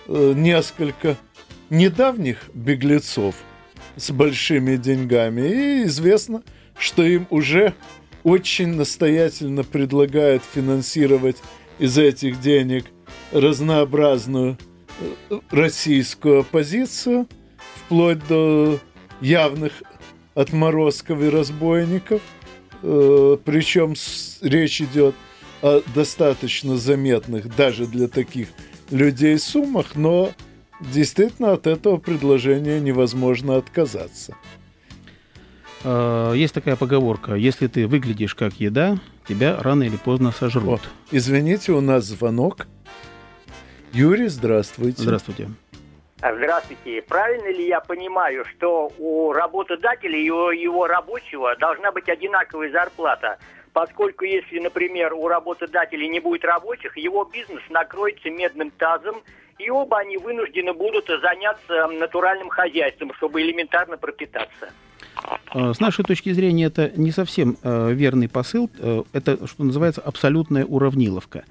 э, 0.08 0.32
несколько 0.36 1.16
недавних 1.70 2.50
беглецов 2.52 3.36
с 3.96 4.10
большими 4.10 4.76
деньгами, 4.76 5.40
и 5.40 5.84
известно, 5.84 6.42
что 6.78 7.02
им 7.02 7.26
уже 7.30 7.74
очень 8.24 8.74
настоятельно 8.74 9.62
предлагают 9.62 10.42
финансировать 10.52 11.36
из 11.78 11.96
этих 11.96 12.40
денег 12.40 12.86
разнообразную 13.32 14.58
э, 15.30 15.40
российскую 15.50 16.40
оппозицию, 16.40 17.28
вплоть 17.86 18.26
до 18.26 18.80
явных 19.20 19.72
отморозков 20.34 21.20
и 21.20 21.28
разбойников. 21.28 22.20
Э, 22.82 23.36
причем 23.44 23.94
речь 24.42 24.80
идет 24.80 25.14
о 25.62 25.82
достаточно 25.94 26.76
заметных 26.76 27.54
даже 27.56 27.86
для 27.86 28.08
таких 28.08 28.48
людей 28.90 29.38
суммах, 29.38 29.94
но 29.94 30.32
действительно 30.80 31.52
от 31.52 31.66
этого 31.66 31.96
предложения 31.96 32.80
невозможно 32.80 33.56
отказаться. 33.56 34.36
А, 35.84 36.32
есть 36.32 36.54
такая 36.54 36.76
поговорка, 36.76 37.34
если 37.34 37.66
ты 37.66 37.86
выглядишь 37.86 38.34
как 38.34 38.54
еда, 38.60 38.98
тебя 39.28 39.56
рано 39.60 39.84
или 39.84 39.96
поздно 39.96 40.32
сожрут. 40.32 40.80
О, 40.80 40.88
извините, 41.10 41.72
у 41.72 41.80
нас 41.80 42.04
звонок. 42.04 42.66
Юрий, 43.92 44.28
здравствуйте. 44.28 45.02
Здравствуйте. 45.02 45.48
А, 46.22 46.34
здравствуйте. 46.34 47.02
Правильно 47.02 47.48
ли 47.48 47.66
я 47.66 47.80
понимаю, 47.80 48.46
что 48.46 48.90
у 48.98 49.32
работодателя 49.32 50.18
и 50.18 50.30
у 50.30 50.50
его 50.50 50.86
рабочего 50.86 51.54
должна 51.56 51.92
быть 51.92 52.08
одинаковая 52.08 52.70
зарплата? 52.70 53.38
Поскольку 53.74 54.24
если, 54.24 54.58
например, 54.58 55.12
у 55.12 55.28
работодателя 55.28 56.08
не 56.08 56.20
будет 56.20 56.44
рабочих, 56.46 56.96
его 56.96 57.24
бизнес 57.24 57.60
накроется 57.68 58.30
медным 58.30 58.70
тазом, 58.70 59.16
и 59.58 59.68
оба 59.68 59.98
они 59.98 60.16
вынуждены 60.16 60.72
будут 60.72 61.06
заняться 61.06 61.86
натуральным 61.88 62.48
хозяйством, 62.48 63.12
чтобы 63.14 63.42
элементарно 63.42 63.98
пропитаться. 63.98 64.70
А, 65.48 65.74
с 65.74 65.80
нашей 65.80 66.04
точки 66.04 66.32
зрения 66.32 66.66
это 66.66 66.92
не 66.96 67.10
совсем 67.10 67.58
э, 67.62 67.92
верный 67.92 68.30
посыл. 68.30 68.70
Э, 68.78 69.02
это, 69.12 69.46
что 69.46 69.64
называется, 69.64 70.00
абсолютная 70.00 70.64
уравниловка. 70.64 71.44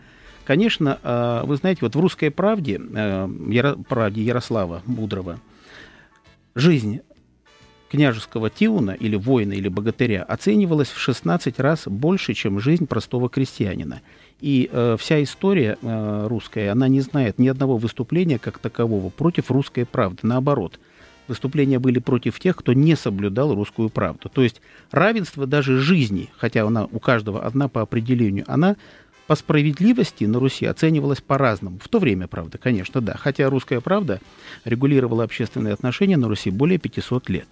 Конечно, 0.45 0.99
а, 1.01 1.43
вы 1.43 1.58
знаете, 1.58 1.79
вот 1.81 1.95
в 1.95 1.99
«Русской 1.99 2.29
правде», 2.29 2.79
э, 2.79 3.75
правде 3.89 4.21
Ярослава 4.21 4.84
Мудрого, 4.86 5.39
жизнь 6.53 7.01
княжеского 7.89 8.49
Тиуна 8.49 8.91
или 8.91 9.15
воина 9.15 9.53
или 9.53 9.67
богатыря 9.67 10.23
оценивалась 10.23 10.89
в 10.89 10.99
16 10.99 11.60
раз 11.60 11.84
больше, 11.88 12.34
чем 12.34 12.60
жизнь 12.60 12.88
простого 12.88 13.29
крестьянина. 13.29 14.01
И 14.41 14.69
э, 14.71 14.97
вся 14.99 15.23
история 15.23 15.77
э, 15.81 16.27
русская, 16.27 16.71
она 16.71 16.88
не 16.88 17.01
знает 17.01 17.39
ни 17.39 17.47
одного 17.47 17.77
выступления 17.77 18.38
как 18.38 18.60
такового 18.60 19.10
против 19.10 19.49
русской 19.49 19.86
правды. 19.86 20.19
Наоборот, 20.23 20.79
выступления 21.27 21.79
были 21.79 21.99
против 21.99 22.39
тех, 22.39 22.55
кто 22.55 22.73
не 22.73 22.95
соблюдал 22.95 23.55
русскую 23.55 23.89
правду. 23.89 24.29
То 24.29 24.43
есть 24.43 24.62
равенство 24.91 25.47
даже 25.47 25.79
жизни, 25.79 26.29
хотя 26.38 26.65
она 26.65 26.86
у 26.91 26.99
каждого 26.99 27.43
одна 27.43 27.67
по 27.67 27.81
определению, 27.81 28.45
она 28.47 28.75
по 29.27 29.35
справедливости 29.35 30.25
на 30.25 30.39
Руси 30.39 30.65
оценивалось 30.65 31.21
по-разному. 31.21 31.79
В 31.83 31.88
то 31.88 31.99
время, 31.99 32.27
правда, 32.27 32.57
конечно, 32.57 33.01
да. 33.01 33.15
Хотя 33.17 33.49
русская 33.49 33.81
правда 33.81 34.21
регулировала 34.65 35.23
общественные 35.23 35.73
отношения 35.73 36.17
на 36.17 36.27
Руси 36.27 36.51
более 36.51 36.77
500 36.77 37.29
лет. 37.29 37.47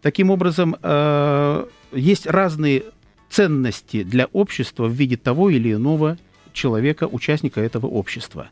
Таким 0.00 0.30
образом, 0.30 0.76
э, 0.82 1.66
есть 1.92 2.26
разные 2.26 2.84
ценности 3.28 4.04
для 4.04 4.26
общества 4.26 4.86
в 4.86 4.92
виде 4.92 5.16
того 5.16 5.50
или 5.50 5.74
иного 5.74 6.16
человека, 6.52 7.06
участника 7.06 7.60
этого 7.60 7.86
общества. 7.86 8.48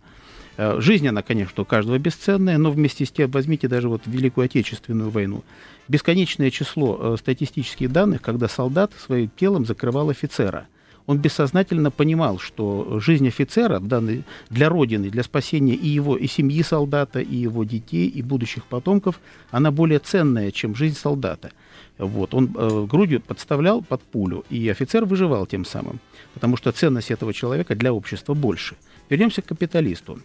Э, 0.57 0.81
жизнь, 0.81 1.09
она, 1.09 1.23
конечно, 1.23 1.63
у 1.63 1.67
каждого 1.67 1.99
бесценная, 1.99 2.59
но 2.59 2.71
вместе 2.71 3.07
с 3.07 3.11
тем 3.11 3.31
возьмите 3.31 3.69
даже 3.69 3.89
вот 3.89 4.03
Великую 4.05 4.47
Отечественную 4.47 5.11
войну. 5.11 5.45
Бесконечное 5.89 6.51
число 6.51 6.99
э, 7.01 7.17
статистических 7.19 7.91
данных, 7.91 8.21
когда 8.21 8.49
солдат 8.49 8.93
своим 8.99 9.31
телом 9.35 9.65
закрывал 9.65 10.11
офицера– 10.11 10.67
он 11.07 11.19
бессознательно 11.19 11.91
понимал, 11.91 12.39
что 12.39 12.99
жизнь 12.99 13.29
офицера 13.29 13.79
данной, 13.79 14.25
для 14.49 14.69
Родины, 14.69 15.11
для 15.11 15.23
спасения 15.23 15.75
и 15.75 15.87
его, 15.87 16.17
и 16.17 16.27
семьи 16.27 16.63
солдата, 16.63 17.21
и 17.21 17.37
его 17.37 17.65
детей, 17.65 18.09
и 18.09 18.23
будущих 18.23 18.65
потомков, 18.65 19.21
она 19.51 19.71
более 19.71 19.99
ценная, 19.99 20.51
чем 20.51 20.75
жизнь 20.75 20.97
солдата. 20.97 21.53
Вот. 21.99 22.35
Он 22.35 22.51
э, 22.57 22.87
грудью 22.89 23.21
подставлял 23.21 23.83
под 23.83 24.03
пулю, 24.03 24.45
и 24.51 24.69
офицер 24.69 25.05
выживал 25.05 25.47
тем 25.47 25.65
самым, 25.65 26.01
потому 26.33 26.57
что 26.57 26.73
ценность 26.73 27.11
этого 27.11 27.35
человека 27.35 27.75
для 27.75 27.93
общества 27.93 28.35
больше. 28.35 28.77
Вернемся 29.11 29.43
к 29.43 29.47
капиталисту. 29.47 30.19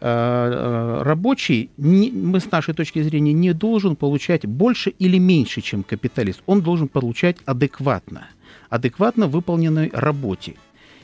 Э, 0.00 0.08
э, 0.08 1.02
рабочий, 1.02 1.68
не, 1.76 2.10
мы 2.10 2.40
с 2.40 2.50
нашей 2.50 2.72
точки 2.72 3.02
зрения, 3.02 3.34
не 3.34 3.52
должен 3.52 3.96
получать 3.96 4.46
больше 4.46 4.90
или 4.98 5.18
меньше, 5.18 5.60
чем 5.60 5.82
капиталист. 5.82 6.42
Он 6.46 6.62
должен 6.62 6.88
получать 6.88 7.36
адекватно– 7.44 8.26
адекватно 8.70 9.26
выполненной 9.26 9.90
работе. 9.92 10.56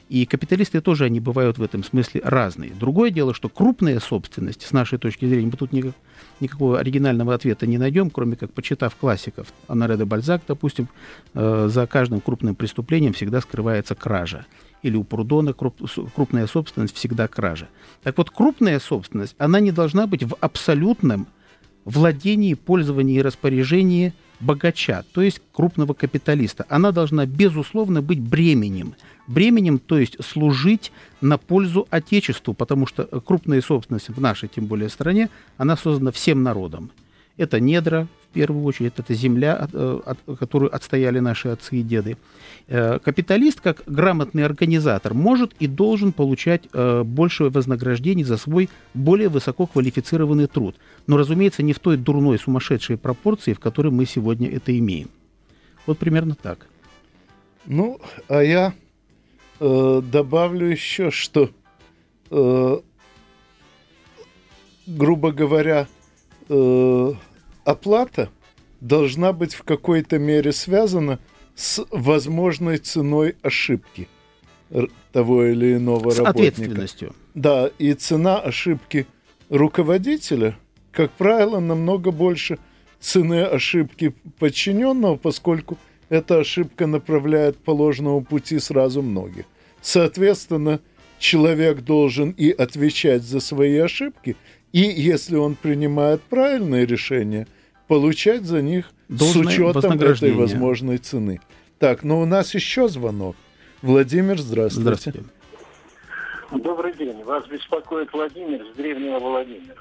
И 0.09 0.25
капиталисты 0.25 0.81
тоже, 0.81 1.05
они 1.05 1.19
бывают 1.19 1.59
в 1.59 1.63
этом 1.63 1.83
смысле 1.83 2.21
разные. 2.25 2.71
Другое 2.71 3.11
дело, 3.11 3.35
что 3.35 3.49
крупная 3.49 3.99
собственность, 3.99 4.63
с 4.65 4.71
нашей 4.71 4.99
точки 4.99 5.27
зрения, 5.27 5.47
мы 5.47 5.57
тут 5.57 5.73
никак, 5.73 5.95
никакого 6.39 6.79
оригинального 6.79 7.35
ответа 7.35 7.67
не 7.67 7.77
найдем, 7.77 8.11
кроме 8.11 8.37
как 8.37 8.53
почитав 8.53 8.95
классиков. 8.95 9.53
Анаре 9.67 9.97
де 9.97 10.05
Бальзак, 10.05 10.43
допустим, 10.47 10.89
э, 11.35 11.69
за 11.69 11.89
каждым 11.89 12.21
крупным 12.21 12.55
преступлением 12.55 13.15
всегда 13.15 13.41
скрывается 13.41 13.97
кража. 13.97 14.47
Или 14.83 14.97
у 14.97 15.03
Прудона 15.03 15.53
круп, 15.53 15.81
крупная 16.15 16.47
собственность 16.47 16.95
всегда 16.95 17.27
кража. 17.27 17.67
Так 18.05 18.17
вот, 18.17 18.31
крупная 18.31 18.79
собственность, 18.79 19.35
она 19.39 19.59
не 19.59 19.73
должна 19.73 20.07
быть 20.07 20.23
в 20.23 20.37
абсолютном 20.41 21.27
владении, 21.85 22.55
пользовании 22.55 23.17
и 23.17 23.23
распоряжении– 23.23 24.13
богача, 24.41 25.05
то 25.13 25.23
есть 25.23 25.41
крупного 25.53 25.95
капиталиста. 25.95 26.67
Она 26.69 26.93
должна, 26.93 27.27
безусловно, 27.27 28.03
быть 28.03 28.21
бременем. 28.21 28.95
Бременем, 29.27 29.79
то 29.79 29.99
есть 29.99 30.23
служить 30.25 30.93
на 31.21 31.39
пользу 31.39 31.87
Отечеству, 31.91 32.55
потому 32.55 32.87
что 32.87 33.05
крупная 33.21 33.61
собственность 33.61 34.09
в 34.09 34.21
нашей, 34.21 34.49
тем 34.49 34.67
более, 34.67 34.89
стране, 34.89 35.31
она 35.57 35.77
создана 35.77 36.13
всем 36.13 36.43
народом. 36.43 36.91
Это 37.37 37.61
недра, 37.61 38.09
в 38.31 38.35
первую 38.35 38.65
очередь, 38.65 38.95
это 38.97 39.13
земля, 39.13 39.55
от, 39.55 39.71
э, 39.75 40.01
от, 40.07 40.39
которую 40.39 40.75
отстояли 40.75 41.19
наши 41.19 41.49
отцы 41.49 41.77
и 41.77 41.83
деды. 41.83 42.17
Э, 42.67 42.99
капиталист, 42.99 43.61
как 43.61 43.83
грамотный 43.87 44.45
организатор, 44.45 45.13
может 45.13 45.53
и 45.59 45.67
должен 45.67 46.13
получать 46.13 46.63
э, 46.73 47.03
большее 47.03 47.51
вознаграждение 47.51 48.25
за 48.25 48.39
свой 48.39 48.71
более 48.95 49.29
высококвалифицированный 49.29 50.47
труд. 50.47 50.77
Но, 51.07 51.19
разумеется, 51.19 51.63
не 51.63 51.75
в 51.75 51.79
той 51.79 51.99
дурной, 51.99 52.39
сумасшедшей 52.39 52.97
пропорции, 52.97 53.53
в 53.53 53.61
которой 53.61 53.93
мы 53.93 54.07
сегодня 54.07 54.51
это 54.51 54.77
имеем. 54.79 55.11
Вот 55.87 55.99
примерно 55.99 56.35
так. 56.35 56.67
Ну, 57.67 58.01
а 58.29 58.43
я 58.43 58.75
э, 59.61 60.03
добавлю 60.11 60.67
еще, 60.67 61.11
что, 61.11 61.51
э, 62.31 62.79
грубо 64.87 65.33
говоря, 65.33 65.87
э, 66.49 67.13
оплата 67.67 68.31
должна 68.81 69.33
быть 69.33 69.55
в 69.55 69.65
какой-то 69.65 70.19
мере 70.19 70.53
связана 70.53 71.19
с 71.55 71.85
возможной 71.91 72.79
ценой 72.79 73.37
ошибки 73.43 74.09
того 75.13 75.47
или 75.47 75.77
иного 75.77 76.11
с 76.11 76.19
работника. 76.19 76.53
ответственностью. 76.53 77.15
Да, 77.35 77.71
и 77.79 77.93
цена 77.95 78.39
ошибки 78.39 79.07
руководителя, 79.49 80.57
как 80.93 81.11
правило, 81.13 81.61
намного 81.61 82.11
больше 82.11 82.59
цены 83.01 83.43
ошибки 83.43 84.15
подчиненного, 84.39 85.17
поскольку 85.17 85.77
эта 86.09 86.39
ошибка 86.39 86.87
направляет 86.87 87.57
по 87.57 87.73
ложному 87.73 88.25
пути 88.25 88.59
сразу 88.59 89.03
многих. 89.03 89.45
Соответственно, 89.81 90.81
человек 91.19 91.83
должен 91.83 92.31
и 92.31 92.51
отвечать 92.51 93.23
за 93.23 93.41
свои 93.41 93.77
ошибки, 93.79 94.37
и 94.73 94.81
если 94.81 95.37
он 95.37 95.55
принимает 95.55 96.23
правильные 96.23 96.87
решения, 96.87 97.47
получать 97.87 98.45
за 98.45 98.63
них 98.63 98.91
Должное 99.09 99.45
с 99.45 99.47
учетом 99.47 99.93
этой 100.01 100.33
возможной 100.33 100.99
цены. 100.99 101.41
Так, 101.79 102.03
но 102.03 102.21
у 102.21 102.25
нас 102.25 102.55
еще 102.55 102.89
звонок. 102.89 103.37
Владимир, 103.83 104.39
здравствуйте. 104.39 104.83
Здравствуйте. 104.83 105.25
Добрый 106.51 106.93
день. 106.95 107.23
Вас 107.25 107.47
беспокоит 107.47 108.13
Владимир 108.13 108.65
с 108.65 108.77
древнего 108.77 109.19
Владимира. 109.19 109.77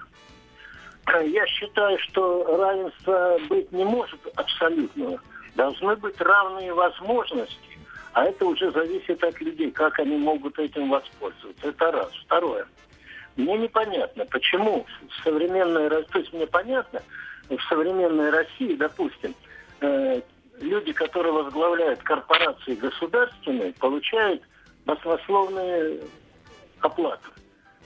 Я 1.24 1.46
считаю, 1.48 1.98
что 2.00 2.58
равенства 2.58 3.38
быть 3.48 3.72
не 3.72 3.86
может 3.86 4.20
абсолютного. 4.36 5.20
Должны 5.56 5.96
быть 5.96 6.20
равные 6.20 6.74
возможности, 6.74 7.80
а 8.12 8.26
это 8.26 8.46
уже 8.46 8.72
зависит 8.72 9.24
от 9.24 9.40
людей, 9.40 9.72
как 9.72 10.00
они 10.00 10.18
могут 10.18 10.60
этим 10.60 10.90
воспользоваться. 10.90 11.68
Это 11.68 11.92
раз. 11.92 12.12
Второе. 12.26 12.66
Мне 13.38 13.58
непонятно, 13.58 14.26
почему 14.26 14.86
России, 15.24 16.08
то 16.12 16.20
есть 16.20 16.34
мне 16.34 16.48
понятно, 16.48 17.02
в 17.50 17.60
современной 17.70 18.30
России, 18.30 18.76
допустим, 18.76 19.34
э, 19.82 20.22
люди, 20.60 20.94
которые 20.94 21.34
возглавляют 21.34 22.02
корпорации 22.04 22.76
государственные, 22.76 23.74
получают 23.74 24.42
баснословные 24.86 26.02
оплаты. 26.80 27.30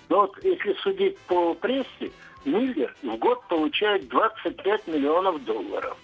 Но 0.09 0.21
вот 0.21 0.43
если 0.43 0.73
судить 0.81 1.17
по 1.19 1.53
прессе, 1.53 2.11
Миллер 2.45 2.95
в 3.03 3.17
год 3.17 3.43
получает 3.47 4.07
25 4.07 4.87
миллионов 4.87 5.43
долларов. 5.43 5.97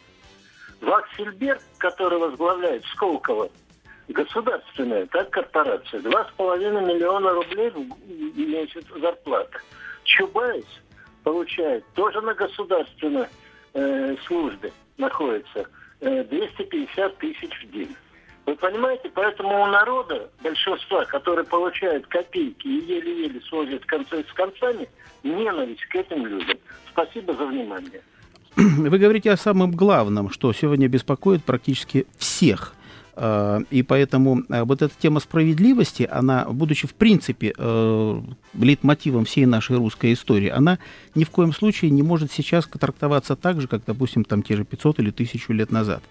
Ваксельберг, 0.82 1.62
который 1.78 2.20
возглавляет 2.20 2.84
Сколково, 2.94 3.50
государственная 4.10 5.06
так, 5.08 5.30
корпорация, 5.30 6.02
2,5 6.02 6.86
миллиона 6.86 7.32
рублей 7.34 7.70
в 7.70 8.38
месяц 8.38 8.84
зарплата. 9.00 9.60
Чубайс 10.04 10.66
получает 11.24 11.86
тоже 11.96 12.22
на 12.22 12.34
государственной 12.34 13.28
э, 13.76 14.16
службе 14.26 14.72
находится 14.98 15.68
250 16.02 16.98
э, 16.98 17.10
тысяч 17.20 17.64
в 17.64 17.72
день. 17.72 17.96
Вы 18.46 18.56
понимаете, 18.56 19.10
поэтому 19.14 19.64
у 19.64 19.66
народа, 19.68 20.30
большинства, 20.44 21.06
которые 21.06 21.46
получают 21.46 22.06
копейки 22.08 22.68
и 22.68 22.86
еле-еле 22.86 23.42
сводят 23.42 23.86
концы 23.86 24.24
с 24.28 24.34
концами, 24.34 24.88
ненависть 25.24 25.86
к 25.86 25.96
этим 25.96 26.26
людям. 26.26 26.58
Спасибо 26.90 27.34
за 27.34 27.46
внимание. 27.46 28.02
Вы 28.56 28.98
говорите 28.98 29.32
о 29.32 29.38
самом 29.38 29.72
главном, 29.72 30.30
что 30.30 30.54
сегодня 30.54 30.88
беспокоит 30.88 31.44
практически 31.44 32.08
всех– 32.18 32.74
и 33.18 33.84
поэтому 33.84 34.44
э, 34.50 34.64
вот 34.64 34.82
эта 34.82 34.94
тема 35.00 35.20
справедливости, 35.20 36.08
она, 36.12 36.46
будучи 36.46 36.86
в 36.86 36.94
принципе 36.94 37.54
э, 37.58 38.22
лейтмотивом 38.60 39.24
всей 39.24 39.46
нашей 39.46 39.78
русской 39.78 40.14
истории, 40.14 40.50
она 40.50 40.80
ни 41.16 41.24
в 41.24 41.30
коем 41.30 41.54
случае 41.54 41.92
не 41.92 42.04
может 42.04 42.32
сейчас 42.32 42.66
трактоваться 42.66 43.36
так 43.36 43.62
же, 43.62 43.68
как, 43.68 43.84
допустим, 43.86 44.26
там 44.26 44.44
те 44.44 44.58
же 44.58 44.66
500 44.66 45.00
или 45.00 45.10
1000 45.12 45.54
лет 45.54 45.72
назад. 45.72 46.04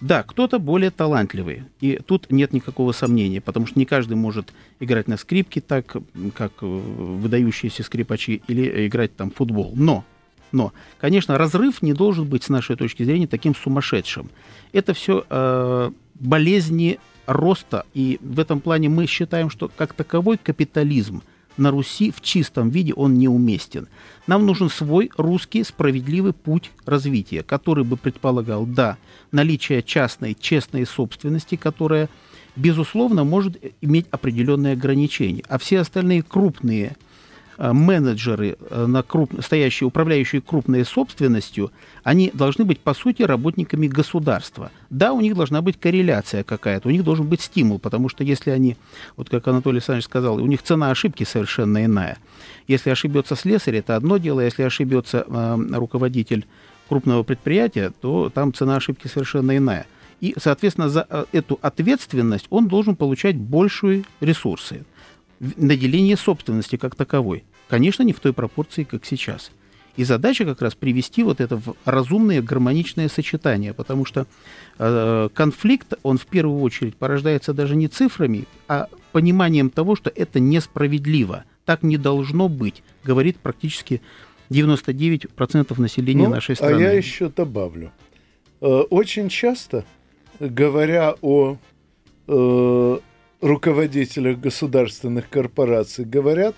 Да, 0.00 0.24
кто-то 0.24 0.58
более 0.58 0.90
талантливый, 0.90 1.62
и 1.80 2.00
тут 2.04 2.32
нет 2.32 2.52
никакого 2.52 2.90
сомнения, 2.90 3.40
потому 3.40 3.68
что 3.68 3.78
не 3.78 3.84
каждый 3.84 4.14
может 4.14 4.52
играть 4.80 5.06
на 5.06 5.16
скрипке 5.16 5.60
так, 5.60 5.96
как 6.34 6.60
выдающиеся 6.60 7.84
скрипачи, 7.84 8.42
или 8.48 8.88
играть 8.88 9.14
там 9.14 9.30
в 9.30 9.36
футбол. 9.36 9.72
Но 9.76 10.04
но, 10.52 10.72
конечно, 11.00 11.38
разрыв 11.38 11.82
не 11.82 11.94
должен 11.94 12.26
быть, 12.26 12.44
с 12.44 12.48
нашей 12.50 12.76
точки 12.76 13.02
зрения, 13.02 13.26
таким 13.26 13.54
сумасшедшим. 13.54 14.30
Это 14.72 14.92
все 14.92 15.24
э, 15.28 15.90
болезни 16.14 16.98
роста, 17.26 17.84
и 17.94 18.18
в 18.20 18.38
этом 18.38 18.60
плане 18.60 18.88
мы 18.88 19.06
считаем, 19.06 19.50
что 19.50 19.70
как 19.74 19.94
таковой 19.94 20.38
капитализм 20.38 21.22
на 21.56 21.70
Руси 21.70 22.10
в 22.10 22.20
чистом 22.20 22.70
виде 22.70 22.94
он 22.94 23.18
неуместен. 23.18 23.88
Нам 24.26 24.46
нужен 24.46 24.70
свой 24.70 25.10
русский 25.16 25.64
справедливый 25.64 26.32
путь 26.32 26.70
развития, 26.86 27.42
который 27.42 27.84
бы 27.84 27.96
предполагал, 27.96 28.64
да, 28.64 28.96
наличие 29.32 29.82
частной, 29.82 30.34
честной 30.38 30.86
собственности, 30.86 31.56
которая, 31.56 32.08
безусловно, 32.56 33.24
может 33.24 33.58
иметь 33.80 34.06
определенные 34.10 34.72
ограничения, 34.74 35.44
а 35.48 35.58
все 35.58 35.80
остальные 35.80 36.22
крупные 36.22 36.96
менеджеры, 37.70 38.56
э, 38.58 38.86
на 38.86 39.04
круп... 39.04 39.30
стоящие, 39.40 39.86
управляющие 39.86 40.40
крупной 40.40 40.84
собственностью, 40.84 41.70
они 42.02 42.32
должны 42.34 42.64
быть, 42.64 42.80
по 42.80 42.92
сути, 42.92 43.22
работниками 43.22 43.86
государства. 43.86 44.72
Да, 44.90 45.12
у 45.12 45.20
них 45.20 45.36
должна 45.36 45.62
быть 45.62 45.78
корреляция 45.78 46.42
какая-то, 46.42 46.88
у 46.88 46.90
них 46.90 47.04
должен 47.04 47.28
быть 47.28 47.40
стимул, 47.40 47.78
потому 47.78 48.08
что 48.08 48.24
если 48.24 48.50
они, 48.50 48.76
вот 49.16 49.30
как 49.30 49.46
Анатолий 49.46 49.76
Александрович 49.76 50.06
сказал, 50.06 50.42
у 50.42 50.46
них 50.46 50.62
цена 50.62 50.90
ошибки 50.90 51.22
совершенно 51.22 51.84
иная. 51.84 52.18
Если 52.66 52.90
ошибется 52.90 53.36
слесарь, 53.36 53.76
это 53.76 53.94
одно 53.94 54.16
дело, 54.16 54.40
если 54.40 54.64
ошибется 54.64 55.24
э, 55.26 55.58
руководитель 55.72 56.46
крупного 56.88 57.22
предприятия, 57.22 57.92
то 58.00 58.28
там 58.28 58.52
цена 58.52 58.76
ошибки 58.76 59.06
совершенно 59.06 59.56
иная. 59.56 59.86
И, 60.20 60.34
соответственно, 60.36 60.88
за 60.88 61.06
э, 61.08 61.24
эту 61.32 61.58
ответственность 61.62 62.46
он 62.50 62.66
должен 62.66 62.96
получать 62.96 63.36
большие 63.36 64.04
ресурсы. 64.20 64.84
Наделение 65.40 66.16
собственности 66.16 66.76
как 66.76 66.94
таковой. 66.94 67.44
Конечно, 67.72 68.02
не 68.02 68.12
в 68.12 68.20
той 68.20 68.34
пропорции, 68.34 68.84
как 68.84 69.06
сейчас. 69.06 69.50
И 69.96 70.04
задача 70.04 70.44
как 70.44 70.60
раз 70.60 70.74
привести 70.74 71.22
вот 71.22 71.40
это 71.40 71.56
в 71.56 71.74
разумное 71.86 72.42
гармоничное 72.42 73.08
сочетание, 73.08 73.72
потому 73.72 74.04
что 74.04 74.26
э, 74.78 75.30
конфликт, 75.32 75.94
он 76.02 76.18
в 76.18 76.26
первую 76.26 76.60
очередь 76.60 76.96
порождается 76.96 77.54
даже 77.54 77.74
не 77.74 77.88
цифрами, 77.88 78.44
а 78.68 78.88
пониманием 79.12 79.70
того, 79.70 79.96
что 79.96 80.12
это 80.14 80.38
несправедливо. 80.38 81.44
Так 81.64 81.82
не 81.82 81.96
должно 81.96 82.50
быть, 82.50 82.82
говорит 83.04 83.38
практически 83.38 84.02
99% 84.50 85.80
населения 85.80 86.24
ну, 86.24 86.34
нашей 86.34 86.56
страны. 86.56 86.76
А 86.76 86.78
я 86.78 86.92
еще 86.92 87.30
добавлю. 87.30 87.90
Э, 88.60 88.66
очень 88.66 89.30
часто 89.30 89.86
говоря 90.38 91.14
о 91.22 91.56
э, 92.28 92.98
руководителях 93.40 94.40
государственных 94.40 95.30
корпораций, 95.30 96.04
говорят, 96.04 96.54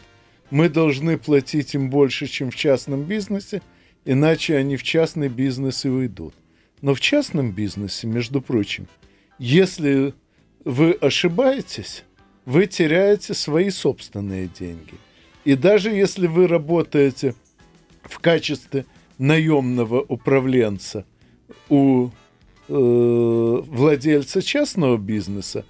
мы 0.51 0.69
должны 0.69 1.19
платить 1.19 1.75
им 1.75 1.91
больше, 1.91 2.27
чем 2.27 2.51
в 2.51 2.57
частном 2.57 3.05
бизнесе, 3.05 3.63
иначе 4.05 4.57
они 4.57 4.77
в 4.77 4.83
частный 4.83 5.29
бизнес 5.29 5.85
и 5.85 5.89
уйдут. 5.89 6.35
Но 6.83 6.95
в 6.95 7.01
частном 7.01 7.53
бизнесе, 7.53 8.07
между 8.07 8.41
прочим, 8.41 8.87
если 9.39 10.15
вы 10.65 10.93
ошибаетесь, 10.93 12.05
вы 12.45 12.67
теряете 12.67 13.35
свои 13.35 13.71
собственные 13.71 14.49
деньги. 14.49 14.95
И 15.45 15.55
даже 15.55 15.91
если 15.91 16.27
вы 16.27 16.47
работаете 16.47 17.35
в 18.03 18.19
качестве 18.19 18.87
наемного 19.19 20.01
управленца 20.01 21.05
у 21.69 22.09
э, 22.09 22.13
владельца 22.69 24.43
частного 24.43 24.97
бизнеса, 24.97 25.65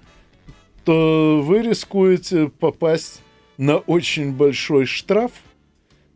то 0.83 1.41
вы 1.43 1.61
рискуете 1.61 2.49
попасть 2.49 3.21
на 3.57 3.77
очень 3.77 4.33
большой 4.33 4.85
штраф 4.85 5.31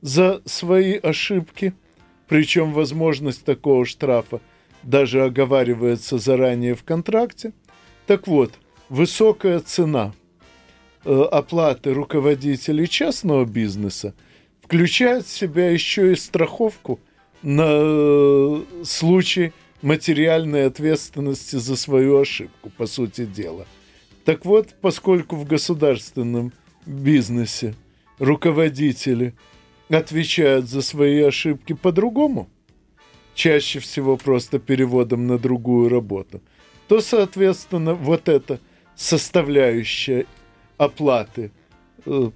за 0.02 0.42
свои 0.46 0.96
ошибки. 0.96 1.74
Причем 2.28 2.74
возможность 2.74 3.44
такого 3.44 3.86
штрафа 3.86 4.40
даже 4.84 5.24
оговаривается 5.24 6.18
заранее 6.18 6.76
в 6.76 6.84
контракте. 6.84 7.54
Так 8.08 8.28
вот, 8.28 8.54
высокая 8.88 9.60
цена 9.60 10.14
э, 11.06 11.22
оплаты 11.32 11.94
руководителей 11.94 12.88
частного 12.88 13.46
бизнеса 13.46 14.14
включает 14.62 15.26
в 15.26 15.30
себя 15.30 15.70
еще 15.72 16.12
и 16.12 16.16
страховку 16.16 17.00
на 17.42 17.66
э, 17.68 18.64
случай 18.84 19.54
материальной 19.82 20.66
ответственности 20.66 21.56
за 21.56 21.76
свою 21.76 22.20
ошибку, 22.20 22.70
по 22.70 22.86
сути 22.86 23.26
дела. 23.26 23.66
Так 24.26 24.46
вот, 24.46 24.76
поскольку 24.82 25.36
в 25.36 25.46
государственном 25.46 26.52
бизнесе. 26.86 27.76
Руководители 28.20 29.34
отвечают 29.90 30.68
за 30.70 30.82
свои 30.82 31.22
ошибки 31.22 31.74
по-другому, 31.74 32.50
чаще 33.34 33.80
всего 33.80 34.18
просто 34.18 34.60
переводом 34.60 35.28
на 35.28 35.38
другую 35.38 35.90
работу, 35.90 36.42
то, 36.88 37.02
соответственно, 37.02 37.94
вот 37.94 38.28
эта 38.28 38.60
составляющая 38.96 40.26
оплаты, 40.78 41.52
э, 42.06 42.32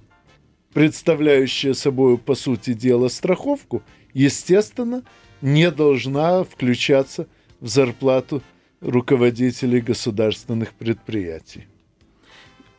представляющая 0.72 1.74
собой, 1.74 2.18
по 2.18 2.34
сути 2.34 2.72
дела, 2.72 3.08
страховку, 3.08 3.82
естественно, 4.14 5.02
не 5.42 5.70
должна 5.70 6.42
включаться 6.44 7.28
в 7.60 7.68
зарплату 7.68 8.42
руководителей 8.80 9.80
государственных 9.80 10.72
предприятий. 10.72 11.66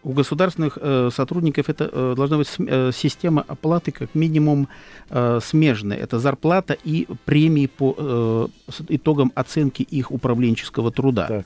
У 0.05 0.13
государственных 0.13 0.77
э, 0.79 1.09
сотрудников 1.11 1.67
это 1.67 1.89
э, 1.91 2.13
должна 2.15 2.37
быть 2.37 2.47
э, 2.59 2.91
система 2.93 3.43
оплаты 3.47 3.91
как 3.91 4.13
минимум 4.13 4.67
э, 5.09 5.39
смежная. 5.41 5.97
Это 5.97 6.19
зарплата 6.19 6.77
и 6.83 7.07
премии 7.25 7.65
по 7.65 7.95
э, 7.97 8.47
итогам 8.89 9.31
оценки 9.33 9.81
их 9.81 10.11
управленческого 10.11 10.91
труда. 10.91 11.27
Так. 11.27 11.45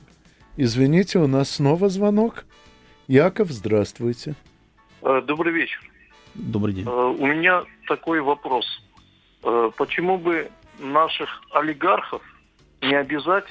Извините, 0.58 1.20
у 1.20 1.26
нас 1.26 1.48
снова 1.52 1.88
звонок. 1.88 2.44
Яков, 3.08 3.50
здравствуйте. 3.50 4.34
Э, 5.00 5.22
добрый 5.26 5.54
вечер. 5.54 5.80
Добрый 6.34 6.74
день. 6.74 6.84
Э, 6.86 6.90
у 6.90 7.26
меня 7.26 7.64
такой 7.88 8.20
вопрос. 8.20 8.66
Э, 9.42 9.70
почему 9.78 10.18
бы 10.18 10.50
наших 10.78 11.30
олигархов 11.52 12.20
не 12.82 12.94
обязать 12.94 13.46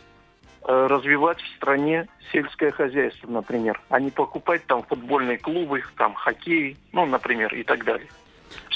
развивать 0.64 1.42
в 1.42 1.56
стране 1.56 2.08
сельское 2.32 2.72
хозяйство, 2.72 3.30
например, 3.30 3.82
а 3.90 4.00
не 4.00 4.12
покупать 4.12 4.66
там 4.66 4.84
футбольные 4.84 5.38
клубы, 5.38 5.84
там 5.98 6.14
хоккей, 6.14 6.78
ну, 6.92 7.06
например, 7.06 7.54
и 7.54 7.64
так 7.64 7.84
далее. 7.86 8.08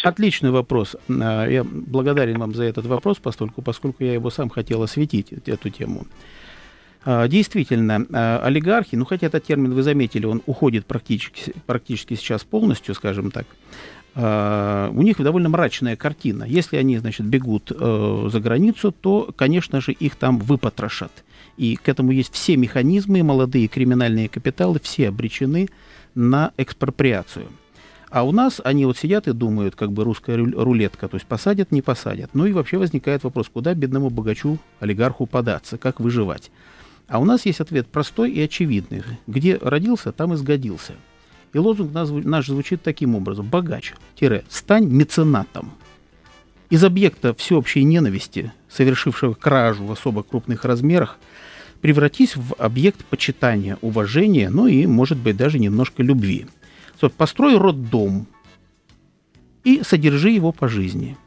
Отличный 0.03 0.51
вопрос. 0.51 0.95
Э, 1.07 1.47
я 1.49 1.63
благодарен 1.63 2.37
вам 2.39 2.53
за 2.53 2.63
этот 2.63 2.85
вопрос, 2.85 3.19
поскольку, 3.19 3.61
поскольку 3.61 4.03
я 4.03 4.13
его 4.13 4.29
сам 4.29 4.49
хотел 4.49 4.83
осветить, 4.83 5.31
эту 5.31 5.69
тему. 5.69 6.05
Э, 7.05 7.27
действительно, 7.27 8.05
олигархи, 8.43 8.95
ну 8.95 9.05
хотя 9.05 9.27
этот 9.27 9.45
термин 9.45 9.73
вы 9.73 9.83
заметили, 9.83 10.25
он 10.25 10.41
уходит 10.45 10.85
практически, 10.85 11.53
практически 11.65 12.15
сейчас 12.15 12.43
полностью, 12.43 12.95
скажем 12.95 13.31
так, 13.31 13.45
у 14.15 15.01
них 15.01 15.17
довольно 15.17 15.49
мрачная 15.49 15.95
картина. 15.95 16.43
Если 16.43 16.77
они, 16.77 16.99
значит, 16.99 17.25
бегут 17.25 17.71
uh, 17.71 18.29
за 18.29 18.39
границу, 18.39 18.91
то, 18.91 19.33
конечно 19.35 19.81
же, 19.81 19.91
их 19.91 20.15
там 20.17 20.37
выпотрошат. 20.37 21.23
И 21.57 21.75
к 21.75 21.89
этому 21.89 22.11
есть 22.11 22.31
все 22.31 22.55
механизмы, 22.55 23.23
молодые 23.23 23.67
криминальные 23.67 24.29
капиталы, 24.29 24.79
все 24.79 25.09
обречены 25.09 25.67
на 26.13 26.51
экспроприацию. 26.57 27.47
А 28.09 28.21
у 28.21 28.31
нас 28.31 28.61
они 28.63 28.85
вот 28.85 28.97
сидят 28.99 29.27
и 29.27 29.33
думают, 29.33 29.75
как 29.75 29.91
бы 29.91 30.03
русская 30.03 30.35
рулетка, 30.37 31.07
то 31.07 31.15
есть 31.15 31.25
посадят, 31.25 31.71
не 31.71 31.81
посадят. 31.81 32.29
Ну 32.35 32.45
и 32.45 32.53
вообще 32.53 32.77
возникает 32.77 33.23
вопрос, 33.23 33.49
куда 33.51 33.73
бедному 33.73 34.11
богачу, 34.11 34.59
олигарху 34.79 35.25
податься, 35.25 35.79
как 35.79 35.99
выживать. 35.99 36.51
А 37.07 37.17
у 37.17 37.25
нас 37.25 37.47
есть 37.47 37.59
ответ 37.59 37.87
простой 37.87 38.31
и 38.31 38.41
очевидный. 38.41 39.01
Где 39.25 39.57
родился, 39.57 40.11
там 40.11 40.33
и 40.33 40.37
сгодился. 40.37 40.93
И 41.53 41.59
лозунг 41.59 41.93
наш, 41.93 42.47
звучит 42.47 42.81
таким 42.81 43.15
образом. 43.15 43.47
Богач, 43.47 43.93
тире, 44.15 44.43
стань 44.49 44.87
меценатом. 44.87 45.71
Из 46.69 46.83
объекта 46.83 47.35
всеобщей 47.35 47.83
ненависти, 47.83 48.51
совершившего 48.67 49.35
кражу 49.35 49.85
в 49.85 49.91
особо 49.91 50.23
крупных 50.23 50.65
размерах, 50.65 51.19
превратись 51.81 52.35
в 52.35 52.55
объект 52.57 53.05
почитания, 53.05 53.77
уважения, 53.81 54.49
ну 54.49 54.65
и, 54.65 54.87
может 54.87 55.19
быть, 55.19 55.37
даже 55.37 55.59
немножко 55.59 56.01
любви. 56.01 56.47
Построй 57.17 57.57
роддом 57.57 58.27
и 59.63 59.81
содержи 59.83 60.29
его 60.29 60.53
по 60.53 60.67
жизни. 60.69 61.17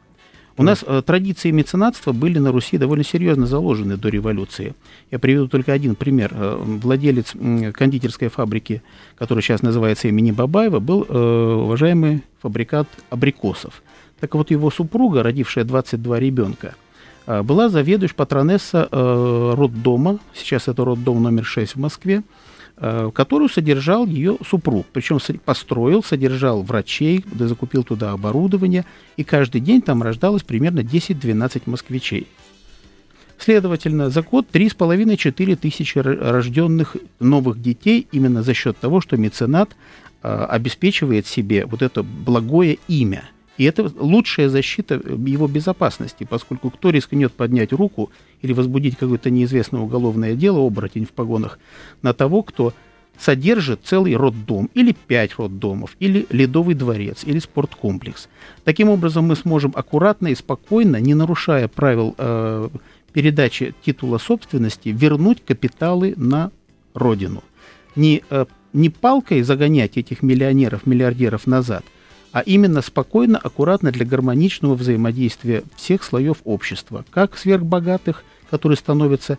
У 0.59 0.63
нас 0.63 0.83
э, 0.85 1.03
традиции 1.05 1.51
меценатства 1.51 2.13
были 2.13 2.39
на 2.39 2.51
Руси 2.51 2.79
довольно 2.79 3.03
серьезно 3.03 3.45
заложены 3.45 3.95
до 3.95 4.09
революции. 4.09 4.73
Я 5.11 5.19
приведу 5.19 5.47
только 5.47 5.71
один 5.71 5.93
пример. 5.93 6.31
Э, 6.33 6.57
владелец 6.59 7.35
э, 7.35 7.71
кондитерской 7.71 8.29
фабрики, 8.29 8.81
которая 9.15 9.43
сейчас 9.43 9.61
называется 9.61 10.07
имени 10.07 10.31
Бабаева, 10.31 10.79
был 10.79 11.05
э, 11.07 11.13
уважаемый 11.13 12.23
фабрикат 12.41 12.87
абрикосов. 13.11 13.83
Так 14.19 14.33
вот, 14.33 14.49
его 14.49 14.71
супруга, 14.71 15.21
родившая 15.21 15.63
22 15.63 16.19
ребенка, 16.19 16.73
э, 17.27 17.43
была 17.43 17.69
заведующей 17.69 18.15
патронесса 18.15 18.89
э, 18.91 19.53
роддома, 19.55 20.17
сейчас 20.33 20.67
это 20.67 20.83
роддом 20.83 21.21
номер 21.21 21.45
6 21.45 21.75
в 21.75 21.79
Москве, 21.79 22.23
которую 22.77 23.49
содержал 23.49 24.05
ее 24.05 24.37
супруг. 24.47 24.85
Причем 24.93 25.19
построил, 25.43 26.03
содержал 26.03 26.61
врачей, 26.61 27.25
закупил 27.33 27.83
туда 27.83 28.11
оборудование, 28.11 28.85
и 29.15 29.23
каждый 29.23 29.61
день 29.61 29.81
там 29.81 30.03
рождалось 30.03 30.43
примерно 30.43 30.81
10-12 30.81 31.63
москвичей. 31.65 32.27
Следовательно, 33.39 34.09
за 34.09 34.21
год 34.21 34.47
3,5-4 34.51 35.55
тысячи 35.55 35.97
рожденных 35.99 36.97
новых 37.19 37.61
детей 37.61 38.07
именно 38.11 38.43
за 38.43 38.53
счет 38.53 38.77
того, 38.77 38.99
что 38.99 39.15
меценат 39.17 39.75
э, 40.23 40.45
обеспечивает 40.49 41.27
себе 41.27 41.65
вот 41.65 41.81
это 41.81 42.03
благое 42.03 42.79
имя– 42.87 43.29
и 43.57 43.63
это 43.63 43.91
лучшая 43.95 44.49
защита 44.49 44.95
его 44.95 45.47
безопасности, 45.47 46.27
поскольку 46.29 46.69
кто 46.69 46.89
рискнет 46.89 47.33
поднять 47.33 47.73
руку 47.73 48.11
или 48.41 48.53
возбудить 48.53 48.97
какое-то 48.97 49.29
неизвестное 49.29 49.81
уголовное 49.81 50.35
дело, 50.35 50.59
оборотень 50.59 51.05
в 51.05 51.11
погонах, 51.11 51.59
на 52.01 52.13
того, 52.13 52.43
кто 52.43 52.73
содержит 53.19 53.81
целый 53.83 54.15
роддом, 54.15 54.69
или 54.73 54.91
пять 54.91 55.37
роддомов, 55.39 55.95
или 55.99 56.27
ледовый 56.29 56.75
дворец, 56.75 57.23
или 57.23 57.39
спорткомплекс. 57.39 58.29
Таким 58.63 58.89
образом, 58.89 59.25
мы 59.25 59.35
сможем 59.35 59.73
аккуратно 59.75 60.27
и 60.27 60.35
спокойно, 60.35 60.97
не 60.97 61.15
нарушая 61.15 61.67
правил 61.67 62.13
э, 62.17 62.69
передачи 63.13 63.73
титула 63.83 64.19
собственности, 64.19 64.89
вернуть 64.89 65.43
капиталы 65.43 66.13
на 66.15 66.51
родину. 66.93 67.43
Не, 67.95 68.21
э, 68.29 68.45
не 68.73 68.89
палкой 68.89 69.41
загонять 69.41 69.97
этих 69.97 70.21
миллионеров, 70.21 70.85
миллиардеров 70.85 71.47
назад, 71.47 71.83
а 72.37 72.41
именно 72.41 72.81
спокойно, 72.81 73.37
аккуратно 73.37 73.91
для 73.91 74.05
гармоничного 74.05 74.75
взаимодействия 74.75 75.63
всех 75.75 76.03
слоев 76.03 76.37
общества, 76.43 77.05
как 77.11 77.37
сверхбогатых, 77.37 78.23
которые 78.49 78.77
становятся 78.77 79.37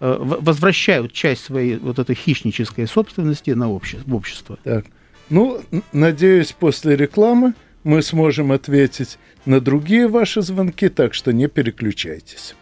Э, 0.00 0.16
возвращают 0.20 1.12
часть 1.12 1.44
своей 1.44 1.76
вот 1.76 1.98
этой 1.98 2.14
хищнической 2.14 2.86
собственности 2.86 3.50
на 3.50 3.70
общество, 3.70 4.08
в 4.08 4.14
общество. 4.14 4.58
Так. 4.62 4.84
Ну, 5.28 5.60
надеюсь, 5.92 6.52
после 6.52 6.96
рекламы 6.96 7.54
мы 7.82 8.02
сможем 8.02 8.52
ответить 8.52 9.18
на 9.44 9.60
другие 9.60 10.06
ваши 10.06 10.40
звонки, 10.40 10.88
так 10.88 11.14
что 11.14 11.32
не 11.32 11.48
переключайтесь. 11.48 12.54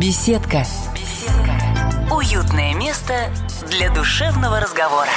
Беседка. 0.00 0.64
Беседка. 0.94 2.14
Уютное 2.14 2.74
место 2.74 3.28
для 3.70 3.92
душевного 3.92 4.60
разговора. 4.60 5.10